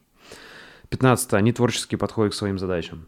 15. 0.89 1.33
Они 1.33 1.53
творчески 1.53 1.95
подходят 1.95 2.33
к 2.33 2.35
своим 2.35 2.57
задачам. 2.57 3.05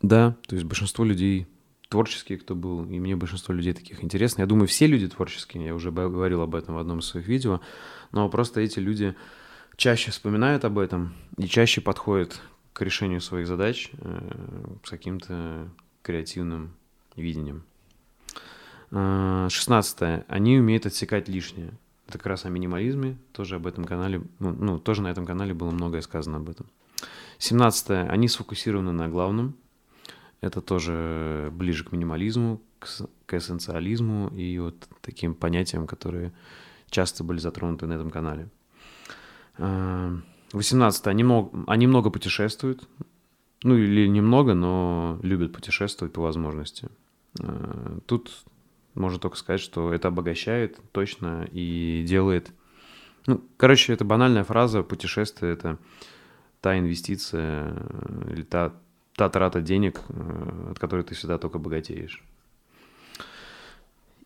Да, 0.00 0.36
то 0.46 0.54
есть 0.54 0.64
большинство 0.64 1.04
людей 1.04 1.46
творческие, 1.92 2.38
кто 2.38 2.54
был, 2.54 2.86
и 2.86 2.98
мне 2.98 3.16
большинство 3.16 3.52
людей 3.52 3.74
таких 3.74 4.02
интересно. 4.02 4.40
Я 4.40 4.46
думаю, 4.46 4.66
все 4.66 4.86
люди 4.86 5.06
творческие, 5.08 5.66
я 5.66 5.74
уже 5.74 5.92
говорил 5.92 6.40
об 6.40 6.54
этом 6.54 6.76
в 6.76 6.78
одном 6.78 7.00
из 7.00 7.04
своих 7.04 7.28
видео, 7.28 7.60
но 8.12 8.30
просто 8.30 8.62
эти 8.62 8.78
люди 8.78 9.14
чаще 9.76 10.10
вспоминают 10.10 10.64
об 10.64 10.78
этом 10.78 11.12
и 11.36 11.46
чаще 11.46 11.82
подходят 11.82 12.40
к 12.72 12.80
решению 12.80 13.20
своих 13.20 13.46
задач 13.46 13.90
э, 13.92 14.74
с 14.82 14.88
каким-то 14.88 15.68
креативным 16.00 16.72
видением. 17.14 17.62
Э, 18.90 19.48
шестнадцатое. 19.50 20.24
Они 20.28 20.58
умеют 20.58 20.86
отсекать 20.86 21.28
лишнее. 21.28 21.74
Это 22.08 22.16
как 22.16 22.28
раз 22.28 22.46
о 22.46 22.48
минимализме, 22.48 23.18
тоже 23.32 23.56
об 23.56 23.66
этом 23.66 23.84
канале, 23.84 24.22
ну, 24.38 24.52
ну 24.52 24.78
тоже 24.78 25.02
на 25.02 25.08
этом 25.08 25.26
канале 25.26 25.52
было 25.52 25.70
многое 25.70 26.00
сказано 26.00 26.38
об 26.38 26.48
этом. 26.48 26.66
Семнадцатое. 27.36 28.08
Они 28.08 28.28
сфокусированы 28.28 28.92
на 28.92 29.10
главном, 29.10 29.56
это 30.42 30.60
тоже 30.60 31.50
ближе 31.52 31.84
к 31.84 31.92
минимализму, 31.92 32.60
к, 32.78 32.86
к 33.26 33.34
эссенциализму 33.34 34.28
и 34.28 34.58
вот 34.58 34.88
таким 35.00 35.34
понятиям, 35.34 35.86
которые 35.86 36.32
часто 36.90 37.24
были 37.24 37.38
затронуты 37.38 37.86
на 37.86 37.94
этом 37.94 38.10
канале. 38.10 38.50
18. 39.56 41.06
А, 41.06 41.10
они 41.10 41.24
много, 41.24 41.64
они 41.66 41.86
много 41.86 42.10
путешествуют. 42.10 42.86
Ну 43.62 43.76
или 43.76 44.08
немного, 44.08 44.54
но 44.54 45.18
любят 45.22 45.52
путешествовать 45.52 46.12
по 46.12 46.20
возможности. 46.20 46.88
А, 47.40 47.98
тут 48.06 48.44
можно 48.94 49.20
только 49.20 49.36
сказать, 49.36 49.60
что 49.60 49.92
это 49.92 50.08
обогащает 50.08 50.78
точно 50.90 51.48
и 51.52 52.04
делает... 52.06 52.52
Ну, 53.26 53.40
короче, 53.56 53.92
это 53.92 54.04
банальная 54.04 54.42
фраза. 54.42 54.82
Путешествие— 54.82 55.52
это 55.54 55.78
та 56.60 56.76
инвестиция 56.76 57.76
или 58.28 58.42
та, 58.42 58.74
та 59.16 59.28
трата 59.28 59.60
денег, 59.60 60.00
э, 60.08 60.70
от 60.70 60.78
которой 60.78 61.02
ты 61.02 61.14
всегда 61.14 61.38
только 61.38 61.58
богатеешь. 61.58 62.22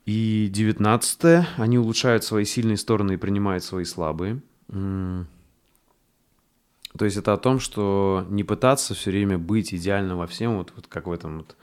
И 0.04 0.48
девятнадцатое, 0.52 1.48
они 1.56 1.78
улучшают 1.78 2.22
свои 2.22 2.44
сильные 2.44 2.76
стороны 2.76 3.14
и 3.14 3.16
принимают 3.16 3.64
свои 3.64 3.84
слабые. 3.84 4.40
То 4.68 5.26
есть 7.04 7.16
это 7.16 7.32
о 7.32 7.36
том, 7.36 7.60
что 7.60 8.24
не 8.30 8.44
пытаться 8.44 8.94
все 8.94 9.10
время 9.10 9.36
быть 9.36 9.74
идеально 9.74 10.16
во 10.16 10.26
всем, 10.26 10.58
вот, 10.58 10.72
вот 10.76 10.86
как 10.86 11.06
в 11.06 11.12
этом 11.12 11.38
вот 11.38 11.56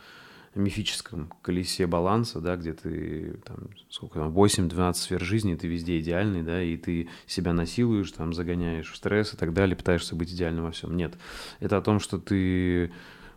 мифическом 0.55 1.31
колесе 1.41 1.87
баланса, 1.87 2.39
да, 2.39 2.55
где 2.55 2.73
ты 2.73 3.37
там, 3.45 3.69
сколько 3.89 4.19
там, 4.19 4.31
8-12 4.31 4.93
сфер 4.93 5.21
жизни, 5.21 5.55
ты 5.55 5.67
везде 5.67 5.99
идеальный, 5.99 6.43
да, 6.43 6.61
и 6.61 6.77
ты 6.77 7.09
себя 7.25 7.53
насилуешь, 7.53 8.11
там, 8.11 8.33
загоняешь 8.33 8.91
в 8.91 8.95
стресс 8.95 9.33
и 9.33 9.37
так 9.37 9.53
далее, 9.53 9.75
пытаешься 9.75 10.15
быть 10.15 10.31
идеальным 10.31 10.65
во 10.65 10.71
всем. 10.71 10.95
Нет. 10.95 11.17
Это 11.59 11.77
о 11.77 11.81
том, 11.81 11.99
что 11.99 12.19
ты 12.19 12.91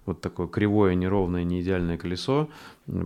вот 0.04 0.20
такое 0.20 0.46
кривое, 0.46 0.94
неровное, 0.94 1.42
неидеальное 1.44 1.98
колесо, 1.98 2.48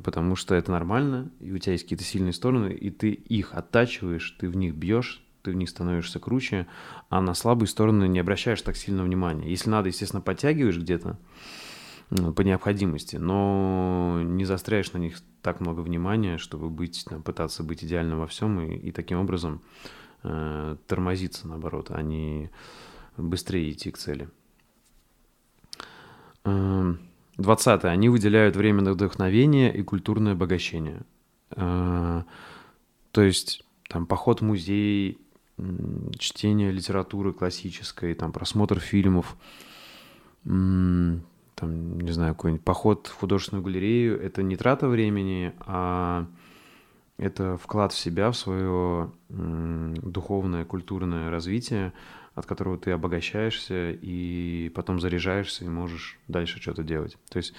потому 0.05 0.37
что 0.37 0.55
это 0.55 0.71
нормально, 0.71 1.31
и 1.41 1.51
у 1.51 1.59
тебя 1.59 1.73
есть 1.73 1.85
какие-то 1.85 2.05
сильные 2.05 2.35
стороны, 2.35 2.73
и 2.73 2.91
ты 2.91 3.11
их 3.11 3.55
оттачиваешь, 3.55 4.37
ты 4.39 4.49
в 4.49 4.57
них 4.57 4.75
бьешь, 4.75 5.23
ты 5.43 5.53
в 5.53 5.55
них 5.55 5.71
становишься 5.71 6.19
круче, 6.19 6.67
а 7.09 7.23
на 7.23 7.35
слабые 7.35 7.69
стороны 7.69 8.07
не 8.07 8.19
обращаешь 8.19 8.61
так 8.61 8.77
сильно 8.77 9.03
внимания. 9.03 9.49
Если 9.49 9.71
надо, 9.71 9.89
естественно, 9.89 10.21
подтягиваешь 10.21 10.77
где-то, 10.77 11.19
по 12.11 12.43
необходимости, 12.43 13.17
но 13.17 14.21
не 14.23 14.45
застряешь 14.45 14.93
на 14.93 14.99
них 14.99 15.19
так 15.43 15.61
много 15.61 15.81
внимания, 15.81 16.39
чтобы 16.39 16.69
быть, 16.69 17.05
там, 17.09 17.23
пытаться 17.23 17.63
быть 17.63 17.85
идеальным 17.85 18.19
во 18.19 18.27
всем 18.27 18.61
и, 18.61 18.77
и 18.77 18.91
таким 18.91 19.21
образом 19.21 19.63
э, 20.25 20.77
тормозиться, 20.87 21.47
наоборот, 21.47 21.91
а 21.91 22.03
не 22.03 22.51
быстрее 23.17 23.71
идти 23.71 23.93
к 23.93 23.99
цели. 23.99 24.29
Э, 26.45 26.95
двадцатое. 27.37 27.93
Они 27.93 28.09
выделяют 28.09 28.57
время 28.57 28.83
на 28.83 28.93
вдохновение 28.93 29.75
и 29.75 29.83
культурное 29.83 30.33
обогащение. 30.33 31.03
Э, 31.53 32.25
то 33.13 33.23
есть 33.23 33.65
там 33.89 34.07
поход 34.07 34.41
в 34.41 34.45
музей, 34.45 35.19
чтение 36.19 36.73
литературы 36.73 37.33
классической, 37.33 38.15
там 38.15 38.33
просмотр 38.33 38.81
фильмов, 38.81 39.37
там, 41.61 42.01
не 42.01 42.11
знаю, 42.11 42.35
какой-нибудь 42.35 42.65
поход 42.65 43.07
в 43.07 43.15
художественную 43.17 43.63
галерею, 43.63 44.21
это 44.21 44.43
не 44.43 44.57
трата 44.57 44.89
времени, 44.89 45.53
а 45.61 46.27
это 47.19 47.59
вклад 47.59 47.93
в 47.93 47.99
себя, 47.99 48.31
в 48.31 48.37
свое 48.37 49.13
духовное, 49.29 50.65
культурное 50.65 51.31
развитие, 51.31 51.93
от 52.35 52.47
которого 52.47 52.79
ты 52.79 52.93
обогащаешься 52.93 53.91
и 53.91 54.71
потом 54.75 55.01
заряжаешься 55.01 55.67
и 55.67 55.69
можешь 55.69 56.19
дальше 56.29 56.61
что-то 56.63 56.83
делать. 56.83 57.19
То 57.29 57.37
есть 57.37 57.53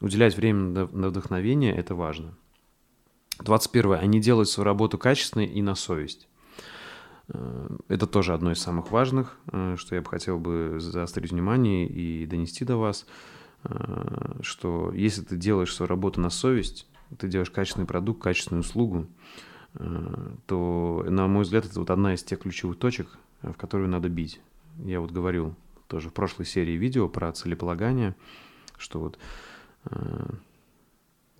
уделять 0.00 0.36
время 0.36 0.88
на 0.92 1.08
вдохновение– 1.08 1.72
это 1.76 1.94
важно. 1.94 2.34
21. 3.38 3.92
Они 3.92 4.20
делают 4.20 4.48
свою 4.48 4.64
работу 4.64 4.98
качественной 4.98 5.46
и 5.46 5.62
на 5.62 5.76
совесть. 5.76 6.28
Э, 7.28 7.68
это 7.88 8.06
тоже 8.06 8.32
одно 8.32 8.52
из 8.52 8.60
самых 8.60 8.90
важных, 8.90 9.36
э, 9.52 9.76
что 9.78 9.94
я 9.94 10.02
бы 10.02 10.08
хотел 10.08 10.38
бы 10.38 10.76
заострить 10.78 11.32
внимание 11.32 11.86
и 11.86 12.26
донести 12.26 12.64
до 12.64 12.76
вас– 12.76 13.06
что 14.42 14.92
если 14.92 15.22
ты 15.22 15.36
делаешь 15.36 15.74
свою 15.74 15.88
работу 15.88 16.20
на 16.20 16.30
совесть, 16.30 16.86
ты 17.18 17.28
делаешь 17.28 17.50
качественный 17.50 17.86
продукт, 17.86 18.22
качественную 18.22 18.60
услугу, 18.60 19.06
э, 19.74 20.34
то, 20.46 21.04
на 21.08 21.26
мой 21.26 21.44
взгляд, 21.44 21.64
это 21.64 21.78
вот 21.80 21.90
одна 21.90 22.14
из 22.14 22.22
тех 22.22 22.40
ключевых 22.40 22.78
точек, 22.78 23.08
э, 23.42 23.52
в 23.52 23.56
которую 23.56 23.88
надо 23.88 24.08
бить. 24.08 24.40
Я 24.78 25.00
вот 25.00 25.12
говорил 25.12 25.54
тоже 25.88 26.10
в 26.10 26.12
прошлой 26.12 26.46
серии 26.46 26.72
видео 26.72 27.08
про 27.08 27.32
целеполагание, 27.32 28.16
что 28.76 29.00
вот 29.00 29.18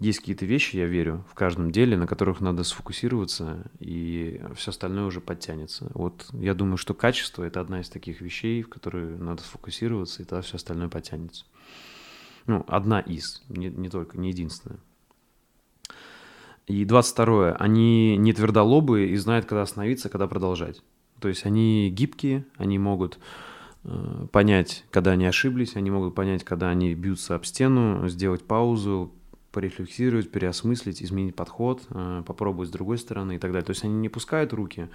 есть 0.00 0.18
какие-то 0.18 0.44
вещи, 0.44 0.76
я 0.76 0.86
верю, 0.86 1.24
в 1.30 1.34
каждом 1.34 1.70
деле, 1.70 1.96
на 1.96 2.06
которых 2.06 2.40
надо 2.40 2.64
сфокусироваться, 2.64 3.64
и 3.78 4.42
все 4.54 4.70
остальное 4.70 5.06
уже 5.06 5.20
подтянется. 5.20 5.90
Вот 5.94 6.26
я 6.32 6.54
думаю, 6.54 6.76
что 6.76 6.94
качество— 6.94 7.42
это 7.44 7.60
одна 7.60 7.80
из 7.80 7.88
таких 7.88 8.20
вещей, 8.20 8.62
в 8.62 8.68
которые 8.68 9.16
надо 9.16 9.42
сфокусироваться, 9.42 10.22
и 10.22 10.26
тогда 10.26 10.42
все 10.42 10.56
остальное 10.56 10.88
подтянется. 10.88 11.44
Ну, 12.46 12.64
одна 12.68 13.00
из, 13.00 13.42
не, 13.48 13.68
не 13.68 13.88
только, 13.88 14.18
не 14.18 14.28
единственная. 14.28 14.78
И 16.66 16.84
22. 16.84 17.52
Они 17.52 18.16
не 18.16 18.32
твердолобые 18.32 19.10
и 19.10 19.16
знают, 19.16 19.46
когда 19.46 19.62
остановиться, 19.62 20.08
когда 20.08 20.26
продолжать. 20.26 20.82
То 21.20 21.28
есть 21.28 21.44
они 21.46 21.90
гибкие, 21.90 22.46
они 22.56 22.78
могут 22.78 23.18
э, 23.84 24.26
понять, 24.32 24.84
когда 24.90 25.12
они 25.12 25.26
ошиблись, 25.26 25.76
они 25.76 25.90
могут 25.90 26.14
понять, 26.14 26.44
когда 26.44 26.68
они 26.68 26.94
бьются 26.94 27.34
об 27.34 27.44
стену, 27.44 28.08
сделать 28.08 28.42
паузу, 28.44 29.12
порефлексировать, 29.52 30.30
переосмыслить, 30.30 31.02
изменить 31.02 31.36
подход, 31.36 31.82
э, 31.90 32.22
попробовать 32.26 32.68
с 32.68 32.72
другой 32.72 32.98
стороны 32.98 33.36
и 33.36 33.38
так 33.38 33.52
далее. 33.52 33.64
То 33.64 33.70
есть 33.70 33.84
они 33.84 33.94
не 33.94 34.08
пускают 34.08 34.52
руки, 34.52 34.88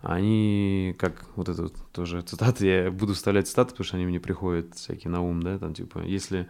они, 0.00 0.94
как 0.98 1.26
вот 1.36 1.48
это 1.48 1.68
тоже 1.92 2.22
цитаты, 2.22 2.66
я 2.66 2.90
буду 2.90 3.14
вставлять 3.14 3.48
цитаты, 3.48 3.70
потому 3.72 3.84
что 3.84 3.96
они 3.96 4.06
мне 4.06 4.20
приходят 4.20 4.74
всякие 4.74 5.10
на 5.10 5.20
ум, 5.20 5.42
да, 5.42 5.58
там 5.58 5.74
типа, 5.74 5.98
если 5.98 6.48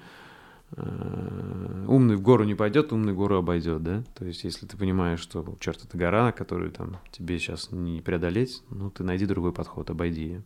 умный 0.77 2.17
в 2.17 2.21
гору 2.21 2.45
не 2.45 2.55
пойдет, 2.55 2.93
умный 2.93 3.15
гору 3.15 3.37
обойдет, 3.37 3.83
да? 3.83 4.05
То 4.15 4.25
есть, 4.25 4.45
если 4.45 4.67
ты 4.67 4.77
понимаешь, 4.77 5.21
что, 5.21 5.57
черт, 5.61 5.85
это 5.85 5.97
гора, 5.97 6.33
которую 6.33 6.71
там 6.71 6.99
тебе 7.11 7.39
сейчас 7.39 7.73
не 7.73 8.01
преодолеть, 8.03 8.63
ну, 8.71 8.91
ты 8.91 9.03
найди 9.03 9.27
другой 9.27 9.53
подход, 9.53 9.91
обойди 9.91 10.43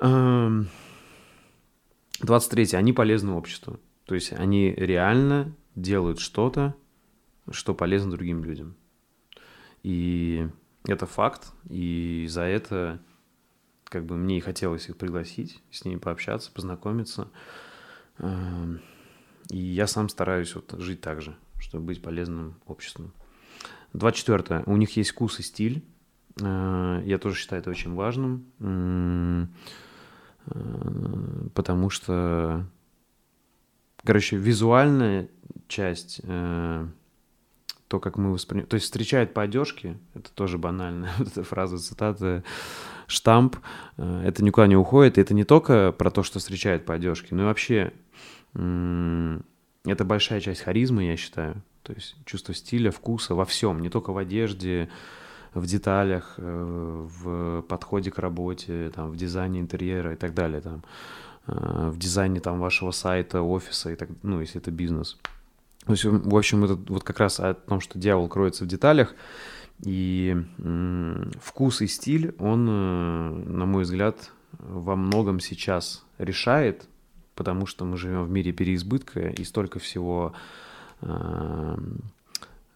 ее. 0.00 0.64
23. 2.20 2.74
Они 2.74 2.92
полезны 2.92 3.32
обществу. 3.32 3.78
То 4.06 4.14
есть 4.14 4.32
они 4.32 4.72
реально 4.72 5.54
делают 5.74 6.18
что-то, 6.18 6.74
что 7.50 7.74
полезно 7.74 8.10
другим 8.10 8.42
людям. 8.42 8.74
И 9.82 10.48
это 10.86 11.06
факт, 11.06 11.52
и 11.68 12.26
за 12.28 12.42
это 12.42 13.00
как 13.84 14.06
бы 14.06 14.16
мне 14.16 14.38
и 14.38 14.40
хотелось 14.40 14.88
их 14.88 14.96
пригласить, 14.96 15.62
с 15.70 15.84
ними 15.84 15.98
пообщаться, 15.98 16.50
познакомиться. 16.52 17.30
И 18.20 19.56
я 19.56 19.86
сам 19.86 20.08
стараюсь 20.08 20.54
вот 20.54 20.74
жить 20.78 21.00
так 21.00 21.22
же, 21.22 21.34
чтобы 21.58 21.86
быть 21.86 22.02
полезным 22.02 22.54
обществу. 22.66 23.10
24. 23.94 24.64
У 24.66 24.76
них 24.76 24.96
есть 24.96 25.10
вкус 25.10 25.40
и 25.40 25.42
стиль. 25.42 25.82
Э, 26.40 27.02
я 27.04 27.18
тоже 27.18 27.36
считаю 27.36 27.60
это 27.62 27.70
очень 27.70 27.94
важным, 27.94 28.46
э, 28.60 29.46
потому 31.54 31.90
что, 31.90 32.66
короче, 34.04 34.36
визуальная 34.36 35.28
часть 35.66 36.20
э, 36.22 36.86
то, 37.88 38.00
как 38.00 38.18
мы 38.18 38.32
воспринимаем... 38.32 38.68
То 38.68 38.74
есть 38.74 38.84
встречает 38.84 39.34
по 39.34 39.42
одежке, 39.42 39.98
это 40.14 40.30
тоже 40.32 40.58
банальная 40.58 41.10
вот 41.18 41.28
эта 41.28 41.42
фраза, 41.42 41.78
цитата, 41.78 42.44
штамп, 43.06 43.56
это 43.96 44.44
никуда 44.44 44.66
не 44.66 44.76
уходит. 44.76 45.16
И 45.16 45.20
это 45.22 45.32
не 45.32 45.44
только 45.44 45.92
про 45.92 46.10
то, 46.10 46.22
что 46.22 46.38
встречает 46.38 46.84
по 46.84 46.94
одежке, 46.94 47.34
но 47.34 47.42
и 47.42 47.46
вообще 47.46 47.94
это 48.58 50.04
большая 50.04 50.40
часть 50.40 50.62
харизмы, 50.62 51.04
я 51.04 51.16
считаю. 51.16 51.62
То 51.82 51.92
есть 51.92 52.16
чувство 52.24 52.54
стиля, 52.54 52.90
вкуса 52.90 53.34
во 53.34 53.44
всем, 53.44 53.80
не 53.80 53.88
только 53.88 54.12
в 54.12 54.18
одежде, 54.18 54.88
в 55.54 55.66
деталях, 55.66 56.34
э, 56.36 57.06
в 57.22 57.62
подходе 57.62 58.10
к 58.10 58.18
работе, 58.18 58.90
там, 58.94 59.10
в 59.10 59.16
дизайне 59.16 59.60
интерьера 59.60 60.12
и 60.12 60.16
так 60.16 60.34
далее, 60.34 60.60
там, 60.60 60.84
э, 61.46 61.90
в 61.90 61.98
дизайне 61.98 62.40
там 62.40 62.60
вашего 62.60 62.90
сайта, 62.90 63.42
офиса 63.42 63.90
и 63.90 63.96
так, 63.96 64.10
ну, 64.22 64.40
если 64.40 64.60
это 64.60 64.70
бизнес. 64.70 65.18
То 65.86 65.92
есть, 65.92 66.04
в 66.04 66.36
общем, 66.36 66.64
это 66.64 66.74
вот 66.74 67.02
как 67.02 67.18
раз 67.18 67.40
о 67.40 67.54
том, 67.54 67.80
что 67.80 67.98
дьявол 67.98 68.28
кроется 68.28 68.64
в 68.64 68.66
деталях, 68.68 69.14
и 69.80 70.36
вкус 71.40 71.80
и 71.80 71.86
стиль, 71.86 72.34
он, 72.38 72.68
э, 72.68 73.30
на 73.46 73.64
мой 73.64 73.84
взгляд, 73.84 74.32
во 74.58 74.96
многом 74.96 75.40
сейчас 75.40 76.04
решает, 76.18 76.88
потому 77.38 77.66
что 77.66 77.84
мы 77.84 77.96
живем 77.96 78.24
в 78.24 78.30
мире 78.30 78.50
переизбытка 78.50 79.28
и 79.28 79.44
столько 79.44 79.78
всего 79.78 80.32
э, 81.02 81.76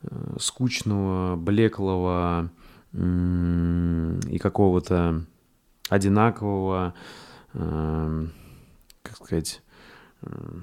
э, 0.02 0.36
скучного, 0.38 1.34
блеклого 1.34 2.48
и 2.92 4.38
какого-то 4.38 5.24
одинакового, 5.88 6.92
как 7.54 9.16
сказать, 9.16 9.62
ну, 10.20 10.60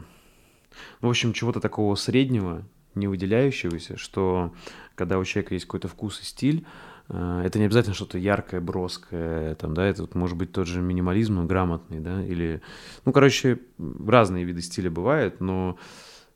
в 1.01 1.09
общем, 1.09 1.33
чего-то 1.33 1.59
такого 1.59 1.95
среднего, 1.95 2.63
не 2.93 3.07
выделяющегося, 3.07 3.97
что 3.97 4.53
когда 4.93 5.17
у 5.17 5.25
человека 5.25 5.55
есть 5.55 5.65
какой-то 5.65 5.87
вкус 5.87 6.21
и 6.21 6.23
стиль, 6.23 6.59
э, 6.59 6.65
это 7.09 7.57
не 7.57 7.65
обязательно 7.65 7.95
что-то 7.95 8.17
яркое, 8.17 8.61
броское, 8.61 9.55
там, 9.55 9.73
да, 9.73 9.85
это 9.85 10.03
вот 10.03 10.15
может 10.15 10.37
быть 10.37 10.51
тот 10.51 10.67
же 10.67 10.81
минимализм, 10.81 11.35
но 11.35 11.45
грамотный, 11.45 11.99
да, 11.99 12.23
или, 12.23 12.61
ну, 13.05 13.11
короче, 13.11 13.59
разные 13.77 14.45
виды 14.45 14.61
стиля 14.61 14.91
бывают, 14.91 15.41
но 15.41 15.77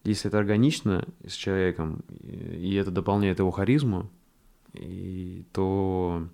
если 0.03 0.29
это 0.29 0.39
органично 0.39 1.05
с 1.25 1.33
человеком, 1.33 2.03
и 2.21 2.75
это 2.75 2.91
дополняет 2.91 3.39
его 3.39 3.51
харизму, 3.51 4.09
и, 4.73 5.45
то 5.53 6.27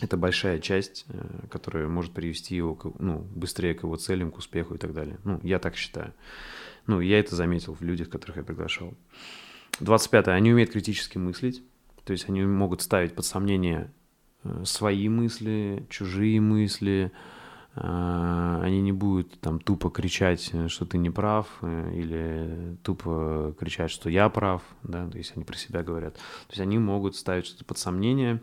это 0.00 0.16
большая 0.16 0.58
часть, 0.58 1.06
э, 1.08 1.46
которая 1.50 1.88
может 1.88 2.12
привести 2.12 2.56
его 2.56 2.74
к, 2.74 2.92
ну, 2.98 3.26
быстрее 3.34 3.74
к 3.74 3.84
его 3.84 3.96
целям, 3.96 4.30
к 4.30 4.38
успеху 4.38 4.74
и 4.74 4.78
так 4.78 4.92
далее. 4.92 5.18
Ну, 5.24 5.40
я 5.42 5.58
так 5.58 5.76
считаю. 5.76 6.12
Ну, 6.86 7.00
я 7.00 7.18
это 7.18 7.34
заметил 7.36 7.74
в 7.74 7.82
людях, 7.82 8.10
которых 8.10 8.36
я 8.36 8.42
приглашал. 8.42 8.94
25. 9.80 10.28
Они 10.28 10.52
умеют 10.52 10.70
критически 10.70 11.18
мыслить, 11.18 11.62
то 12.04 12.12
есть 12.12 12.28
они 12.28 12.42
могут 12.42 12.82
ставить 12.82 13.14
под 13.14 13.24
сомнение 13.24 13.90
э, 14.42 14.62
свои 14.64 15.08
мысли, 15.08 15.86
чужие 15.88 16.40
мысли, 16.40 17.12
э, 17.76 18.60
они 18.62 18.82
не 18.82 18.92
будут 18.92 19.40
там 19.40 19.58
тупо 19.58 19.90
кричать, 19.90 20.52
что 20.68 20.84
ты 20.84 20.98
не 20.98 21.10
прав, 21.10 21.48
э, 21.62 21.92
или 21.94 22.76
тупо 22.82 23.54
кричать, 23.58 23.90
что 23.90 24.10
я 24.10 24.28
прав, 24.28 24.62
да, 24.82 25.08
то 25.08 25.16
есть 25.16 25.32
они 25.34 25.44
про 25.44 25.56
себя 25.56 25.82
говорят. 25.82 26.14
То 26.14 26.50
есть 26.50 26.60
они 26.60 26.78
могут 26.78 27.16
ставить 27.16 27.46
что-то 27.46 27.64
под 27.64 27.78
сомнение, 27.78 28.42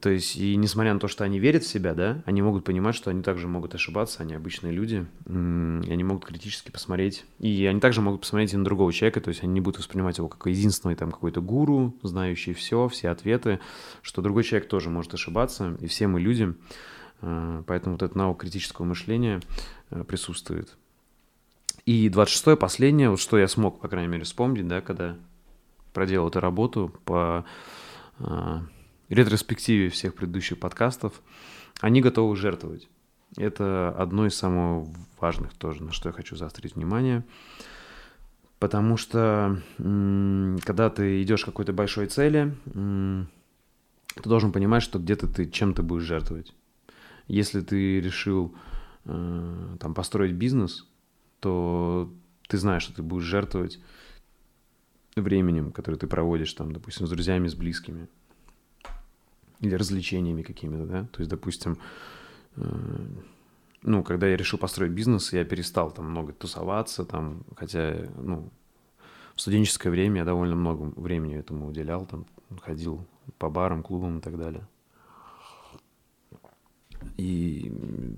то 0.00 0.10
есть, 0.10 0.36
и 0.36 0.56
несмотря 0.56 0.92
на 0.94 1.00
то, 1.00 1.08
что 1.08 1.24
они 1.24 1.38
верят 1.38 1.62
в 1.62 1.68
себя, 1.68 1.94
да, 1.94 2.22
они 2.26 2.42
могут 2.42 2.64
понимать, 2.64 2.94
что 2.94 3.10
они 3.10 3.22
также 3.22 3.46
могут 3.48 3.74
ошибаться, 3.74 4.22
они 4.22 4.34
обычные 4.34 4.72
люди, 4.72 5.06
и 5.26 5.30
они 5.30 6.04
могут 6.04 6.24
критически 6.24 6.70
посмотреть, 6.70 7.24
и 7.38 7.66
они 7.66 7.80
также 7.80 8.00
могут 8.00 8.22
посмотреть 8.22 8.52
и 8.52 8.56
на 8.56 8.64
другого 8.64 8.92
человека, 8.92 9.20
то 9.20 9.28
есть 9.28 9.42
они 9.42 9.52
не 9.52 9.60
будут 9.60 9.78
воспринимать 9.78 10.18
его 10.18 10.28
как 10.28 10.46
единственный 10.46 10.96
там 10.96 11.12
какой-то 11.12 11.40
гуру, 11.40 11.94
знающий 12.02 12.52
все, 12.52 12.88
все 12.88 13.10
ответы, 13.10 13.60
что 14.02 14.22
другой 14.22 14.44
человек 14.44 14.68
тоже 14.68 14.90
может 14.90 15.14
ошибаться, 15.14 15.76
и 15.80 15.86
все 15.86 16.06
мы 16.06 16.20
люди, 16.20 16.54
э, 17.22 17.62
поэтому 17.66 17.94
вот 17.94 18.02
этот 18.02 18.16
навык 18.16 18.40
критического 18.40 18.84
мышления 18.84 19.40
э, 19.90 20.04
присутствует. 20.04 20.76
И 21.84 22.08
26-е, 22.08 22.56
последнее, 22.56 23.10
вот 23.10 23.20
что 23.20 23.38
я 23.38 23.46
смог, 23.46 23.80
по 23.80 23.88
крайней 23.88 24.08
мере, 24.08 24.24
вспомнить, 24.24 24.66
да, 24.66 24.80
когда 24.80 25.16
проделал 25.92 26.28
эту 26.28 26.40
работу 26.40 26.92
по 27.04 27.44
э, 28.18 28.58
ретроспективе 29.08 29.88
всех 29.88 30.14
предыдущих 30.14 30.58
подкастов, 30.58 31.22
они 31.80 32.00
готовы 32.00 32.36
жертвовать. 32.36 32.88
Это 33.36 33.90
одно 33.90 34.26
из 34.26 34.34
самых 34.34 34.88
важных 35.20 35.54
тоже, 35.54 35.82
на 35.82 35.92
что 35.92 36.08
я 36.08 36.12
хочу 36.12 36.36
заострить 36.36 36.76
внимание. 36.76 37.24
Потому 38.58 38.96
что 38.96 39.60
когда 39.76 40.90
ты 40.90 41.22
идешь 41.22 41.42
к 41.42 41.46
какой-то 41.46 41.72
большой 41.72 42.06
цели, 42.06 42.54
ты 42.64 44.28
должен 44.28 44.52
понимать, 44.52 44.82
что 44.82 44.98
где-то 44.98 45.26
ты 45.26 45.50
чем-то 45.50 45.82
будешь 45.82 46.04
жертвовать. 46.04 46.54
Если 47.28 47.60
ты 47.60 48.00
решил 48.00 48.54
э, 49.04 49.76
там, 49.80 49.94
построить 49.94 50.32
бизнес, 50.32 50.86
то 51.40 52.10
ты 52.48 52.56
знаешь, 52.56 52.84
что 52.84 52.94
ты 52.94 53.02
будешь 53.02 53.24
жертвовать 53.24 53.80
временем, 55.16 55.72
которое 55.72 55.98
ты 55.98 56.06
проводишь 56.06 56.52
там, 56.54 56.72
допустим, 56.72 57.06
с 57.06 57.10
друзьями, 57.10 57.48
с 57.48 57.54
близкими 57.54 58.08
или 59.60 59.74
развлечениями 59.74 60.42
какими-то, 60.42 60.86
да, 60.86 61.04
то 61.04 61.20
есть, 61.20 61.30
допустим, 61.30 61.78
э, 62.56 62.62
ну, 63.82 64.02
когда 64.02 64.26
я 64.26 64.36
решил 64.36 64.58
построить 64.58 64.92
бизнес, 64.92 65.32
я 65.32 65.44
перестал 65.44 65.90
там 65.90 66.10
много 66.10 66.32
тусоваться, 66.32 67.04
там, 67.04 67.44
хотя, 67.56 68.08
ну, 68.16 68.50
в 69.34 69.40
студенческое 69.40 69.90
время 69.90 70.18
я 70.20 70.24
довольно 70.24 70.56
много 70.56 70.92
времени 70.98 71.36
этому 71.36 71.68
уделял, 71.68 72.06
там, 72.06 72.26
ходил 72.62 73.06
по 73.38 73.50
барам, 73.50 73.82
клубам 73.82 74.18
и 74.18 74.20
так 74.20 74.38
далее. 74.38 74.66
И 77.16 77.72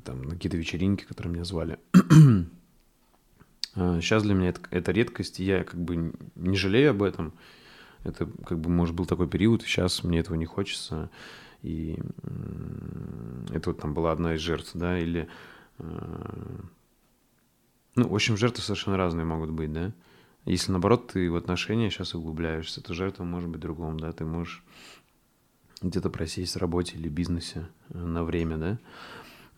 там 0.04 0.22
на 0.22 0.30
какие-то 0.30 0.56
вечеринки, 0.56 1.04
которые 1.04 1.32
меня 1.32 1.44
звали. 1.44 1.78
Сейчас 3.74 4.22
а, 4.22 4.24
для 4.24 4.34
меня 4.34 4.50
это, 4.50 4.60
это 4.70 4.92
редкость, 4.92 5.40
и 5.40 5.44
я 5.44 5.64
как 5.64 5.80
бы 5.80 6.12
не 6.36 6.56
жалею 6.56 6.90
об 6.90 7.02
этом. 7.02 7.32
Это 8.04 8.26
как 8.46 8.58
бы, 8.60 8.70
может, 8.70 8.94
был 8.94 9.06
такой 9.06 9.28
период, 9.28 9.62
сейчас 9.62 10.04
мне 10.04 10.20
этого 10.20 10.36
не 10.36 10.46
хочется. 10.46 11.10
И 11.62 11.98
это 13.50 13.70
вот 13.70 13.80
там 13.80 13.94
была 13.94 14.12
одна 14.12 14.34
из 14.34 14.40
жертв, 14.40 14.70
да, 14.74 14.98
или... 14.98 15.28
Э, 15.78 16.60
ну, 17.96 18.08
в 18.08 18.14
общем, 18.14 18.36
жертвы 18.36 18.62
совершенно 18.62 18.96
разные 18.96 19.24
могут 19.24 19.50
быть, 19.50 19.72
да. 19.72 19.92
Если, 20.44 20.70
наоборот, 20.70 21.08
ты 21.08 21.30
в 21.30 21.36
отношения 21.36 21.90
сейчас 21.90 22.14
углубляешься, 22.14 22.80
то 22.80 22.94
жертва 22.94 23.24
может 23.24 23.50
быть 23.50 23.60
другом, 23.60 23.98
да, 23.98 24.12
ты 24.12 24.24
можешь 24.24 24.62
где-то 25.82 26.10
просесть 26.10 26.54
в 26.54 26.58
работе 26.58 26.96
или 26.96 27.08
бизнесе 27.08 27.68
э, 27.90 27.98
на 27.98 28.24
время, 28.24 28.56
да. 28.56 28.78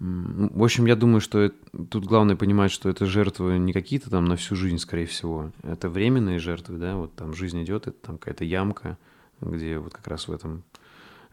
В 0.01 0.65
общем, 0.65 0.87
я 0.87 0.97
думаю, 0.97 1.21
что 1.21 1.41
это, 1.41 1.57
тут 1.91 2.07
главное 2.07 2.35
понимать, 2.35 2.71
что 2.71 2.89
это 2.89 3.05
жертвы 3.05 3.59
не 3.59 3.75
какие-то 3.75 4.09
там 4.09 4.25
на 4.25 4.37
всю 4.37 4.57
жизнь, 4.57 4.79
скорее 4.79 5.05
всего. 5.05 5.53
Это 5.63 5.91
временные 5.91 6.39
жертвы, 6.39 6.79
да, 6.79 6.97
вот 6.97 7.15
там 7.15 7.35
жизнь 7.35 7.63
идет, 7.63 7.87
это 7.87 7.99
там 8.01 8.17
какая-то 8.17 8.45
ямка, 8.45 8.97
где 9.43 9.79
вот 9.79 9.93
как 9.93 10.07
раз 10.09 10.27
в 10.27 10.33
этом 10.33 10.65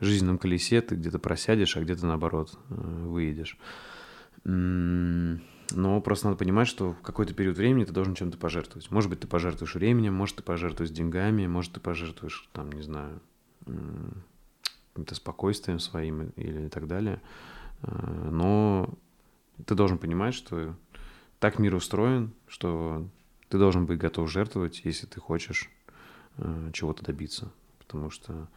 жизненном 0.01 0.37
колесе 0.37 0.81
ты 0.81 0.95
где-то 0.95 1.17
просядешь, 1.17 1.77
а 1.77 1.81
где-то 1.81 2.05
наоборот 2.05 2.59
э, 2.69 2.73
выедешь. 2.73 3.57
Но 4.43 6.01
просто 6.01 6.27
надо 6.27 6.37
понимать, 6.37 6.67
что 6.67 6.91
в 6.91 7.01
какой-то 7.01 7.33
период 7.33 7.57
времени 7.57 7.85
ты 7.85 7.93
должен 7.93 8.15
чем-то 8.15 8.37
пожертвовать. 8.37 8.91
Может 8.91 9.09
быть, 9.09 9.21
ты 9.21 9.27
пожертвуешь 9.27 9.75
временем, 9.75 10.13
может, 10.13 10.37
ты 10.37 10.43
пожертвуешь 10.43 10.91
деньгами, 10.91 11.47
может, 11.47 11.71
ты 11.73 11.79
пожертвуешь, 11.79 12.49
там, 12.51 12.71
не 12.73 12.81
знаю, 12.81 13.21
каким-то 14.93 15.15
спокойствием 15.15 15.79
своим 15.79 16.31
или 16.35 16.67
так 16.67 16.87
далее. 16.87 17.21
Э, 17.83 18.29
но 18.31 18.89
ты 19.65 19.75
должен 19.75 19.97
понимать, 19.97 20.33
что 20.33 20.75
так 21.39 21.59
мир 21.59 21.75
устроен, 21.75 22.33
что 22.47 23.07
ты 23.49 23.57
должен 23.57 23.85
быть 23.85 23.99
готов 23.99 24.29
жертвовать, 24.29 24.81
если 24.83 25.05
ты 25.05 25.19
хочешь 25.19 25.69
э, 26.37 26.71
чего-то 26.73 27.03
добиться. 27.03 27.51
Потому 27.79 28.09
что 28.09 28.49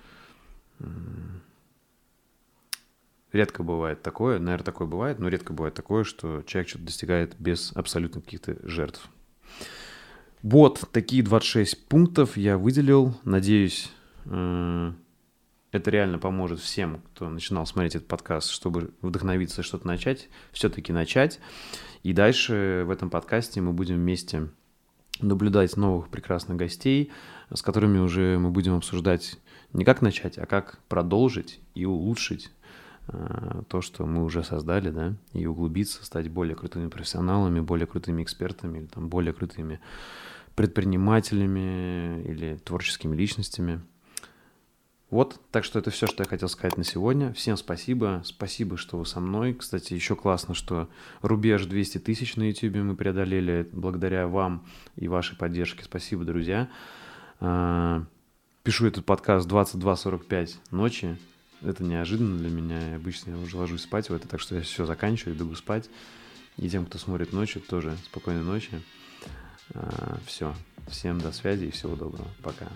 редко 3.33 3.63
бывает 3.63 4.03
такое, 4.03 4.39
наверное, 4.39 4.65
такое 4.65 4.89
бывает, 4.89 5.19
но 5.19 5.29
редко 5.29 5.53
бывает 5.53 5.75
такое, 5.75 6.05
что 6.05 6.43
человек 6.43 6.69
что-то 6.69 6.87
достигает 6.87 7.37
без 7.39 7.73
абсолютно 7.75 8.21
каких-то 8.21 8.57
жертв. 8.67 9.09
Вот 10.43 10.89
такие 10.93 11.23
26 11.23 11.87
пунктов 11.87 12.37
я 12.37 12.57
выделил. 12.57 13.15
Надеюсь, 13.25 13.93
э, 14.25 14.93
это 15.73 15.91
реально 15.91 16.19
поможет 16.19 16.61
всем, 16.61 17.03
кто 17.15 17.29
начинал 17.29 17.67
смотреть 17.67 17.97
этот 17.97 18.09
подкаст, 18.09 18.51
чтобы 18.51 18.93
вдохновиться 19.03 19.63
что-то 19.63 19.87
начать, 19.87 20.29
все-таки 20.53 20.93
начать. 20.93 21.41
И 22.03 22.13
дальше 22.13 22.85
в 22.87 22.91
этом 22.91 23.11
подкасте 23.11 23.61
мы 23.61 23.73
будем 23.73 23.97
вместе 23.97 24.49
наблюдать 25.21 25.77
новых 25.77 26.09
прекрасных 26.09 26.57
гостей, 26.57 27.11
с 27.53 27.63
которыми 27.63 27.99
уже 27.99 28.39
мы 28.39 28.51
будем 28.51 28.75
обсуждать 28.77 29.39
не 29.73 29.85
как 29.85 30.03
начать, 30.03 30.39
а 30.39 30.47
как 30.47 30.79
продолжить 30.89 31.61
и 31.75 31.85
улучшить 31.85 32.51
э, 33.09 33.63
то, 33.69 33.81
что 33.81 34.07
мы 34.07 34.25
уже 34.25 34.43
создали, 34.43 34.91
да, 34.91 35.15
и 35.33 35.47
углубиться, 35.47 36.05
стать 36.05 36.29
более 36.29 36.57
крутыми 36.57 36.89
профессионалами, 36.89 37.61
более 37.61 37.87
крутыми 37.87 38.23
экспертами, 38.23 38.79
или 38.79 38.87
там 38.87 39.09
более 39.09 39.33
крутыми 39.33 39.81
предпринимателями 40.57 42.23
или 42.25 42.57
творческими 42.57 43.15
личностями. 43.15 43.81
Вот, 45.11 45.41
так 45.51 45.65
что 45.65 45.81
это 45.81 45.91
все, 45.91 46.07
что 46.07 46.23
я 46.23 46.29
хотел 46.29 46.49
сказать 46.49 46.77
на 46.77 46.85
сегодня. 46.85 47.33
Всем 47.33 47.57
спасибо, 47.57 48.23
спасибо, 48.25 48.77
что 48.77 48.97
вы 48.97 49.07
со 49.07 49.19
мной. 49.19 49.55
Кстати, 49.55 49.93
еще 49.93 50.15
классно, 50.15 50.55
что 50.55 50.89
рубеж 51.21 51.65
200 51.67 51.99
тысяч 51.99 52.37
на 52.37 52.49
YouTube 52.49 52.77
мы 52.77 52.95
преодолели 52.95 53.69
благодаря 53.73 54.29
вам 54.29 54.65
и 54.95 55.09
вашей 55.09 55.37
поддержке. 55.37 55.83
Спасибо, 55.83 56.25
друзья. 56.25 56.69
А, 57.41 58.05
пишу 58.63 58.87
этот 58.87 59.05
подкаст 59.05 59.49
22.45 59.49 60.59
ночи. 60.71 61.19
Это 61.63 61.83
неожиданно 61.83 62.39
для 62.39 62.49
меня. 62.49 62.95
Обычно 62.95 63.31
я 63.31 63.39
уже 63.39 63.57
ложусь 63.57 63.83
спать 63.83 64.11
в 64.11 64.15
это, 64.15 64.29
так 64.29 64.39
что 64.39 64.55
я 64.55 64.63
все 64.63 64.87
заканчиваю, 64.87 65.37
бегу 65.37 65.57
спать. 65.57 65.91
И 66.57 66.69
тем, 66.69 66.87
кто 66.87 66.99
смотрит 66.99 67.33
ночью, 67.33 67.63
тоже 67.63 67.97
спокойной 68.05 68.45
ночи. 68.45 68.81
А, 69.75 70.19
все. 70.25 70.55
Всем 70.89 71.21
до 71.21 71.33
связи 71.33 71.65
и 71.65 71.71
всего 71.73 71.97
доброго. 71.97 72.29
Пока. 72.43 72.69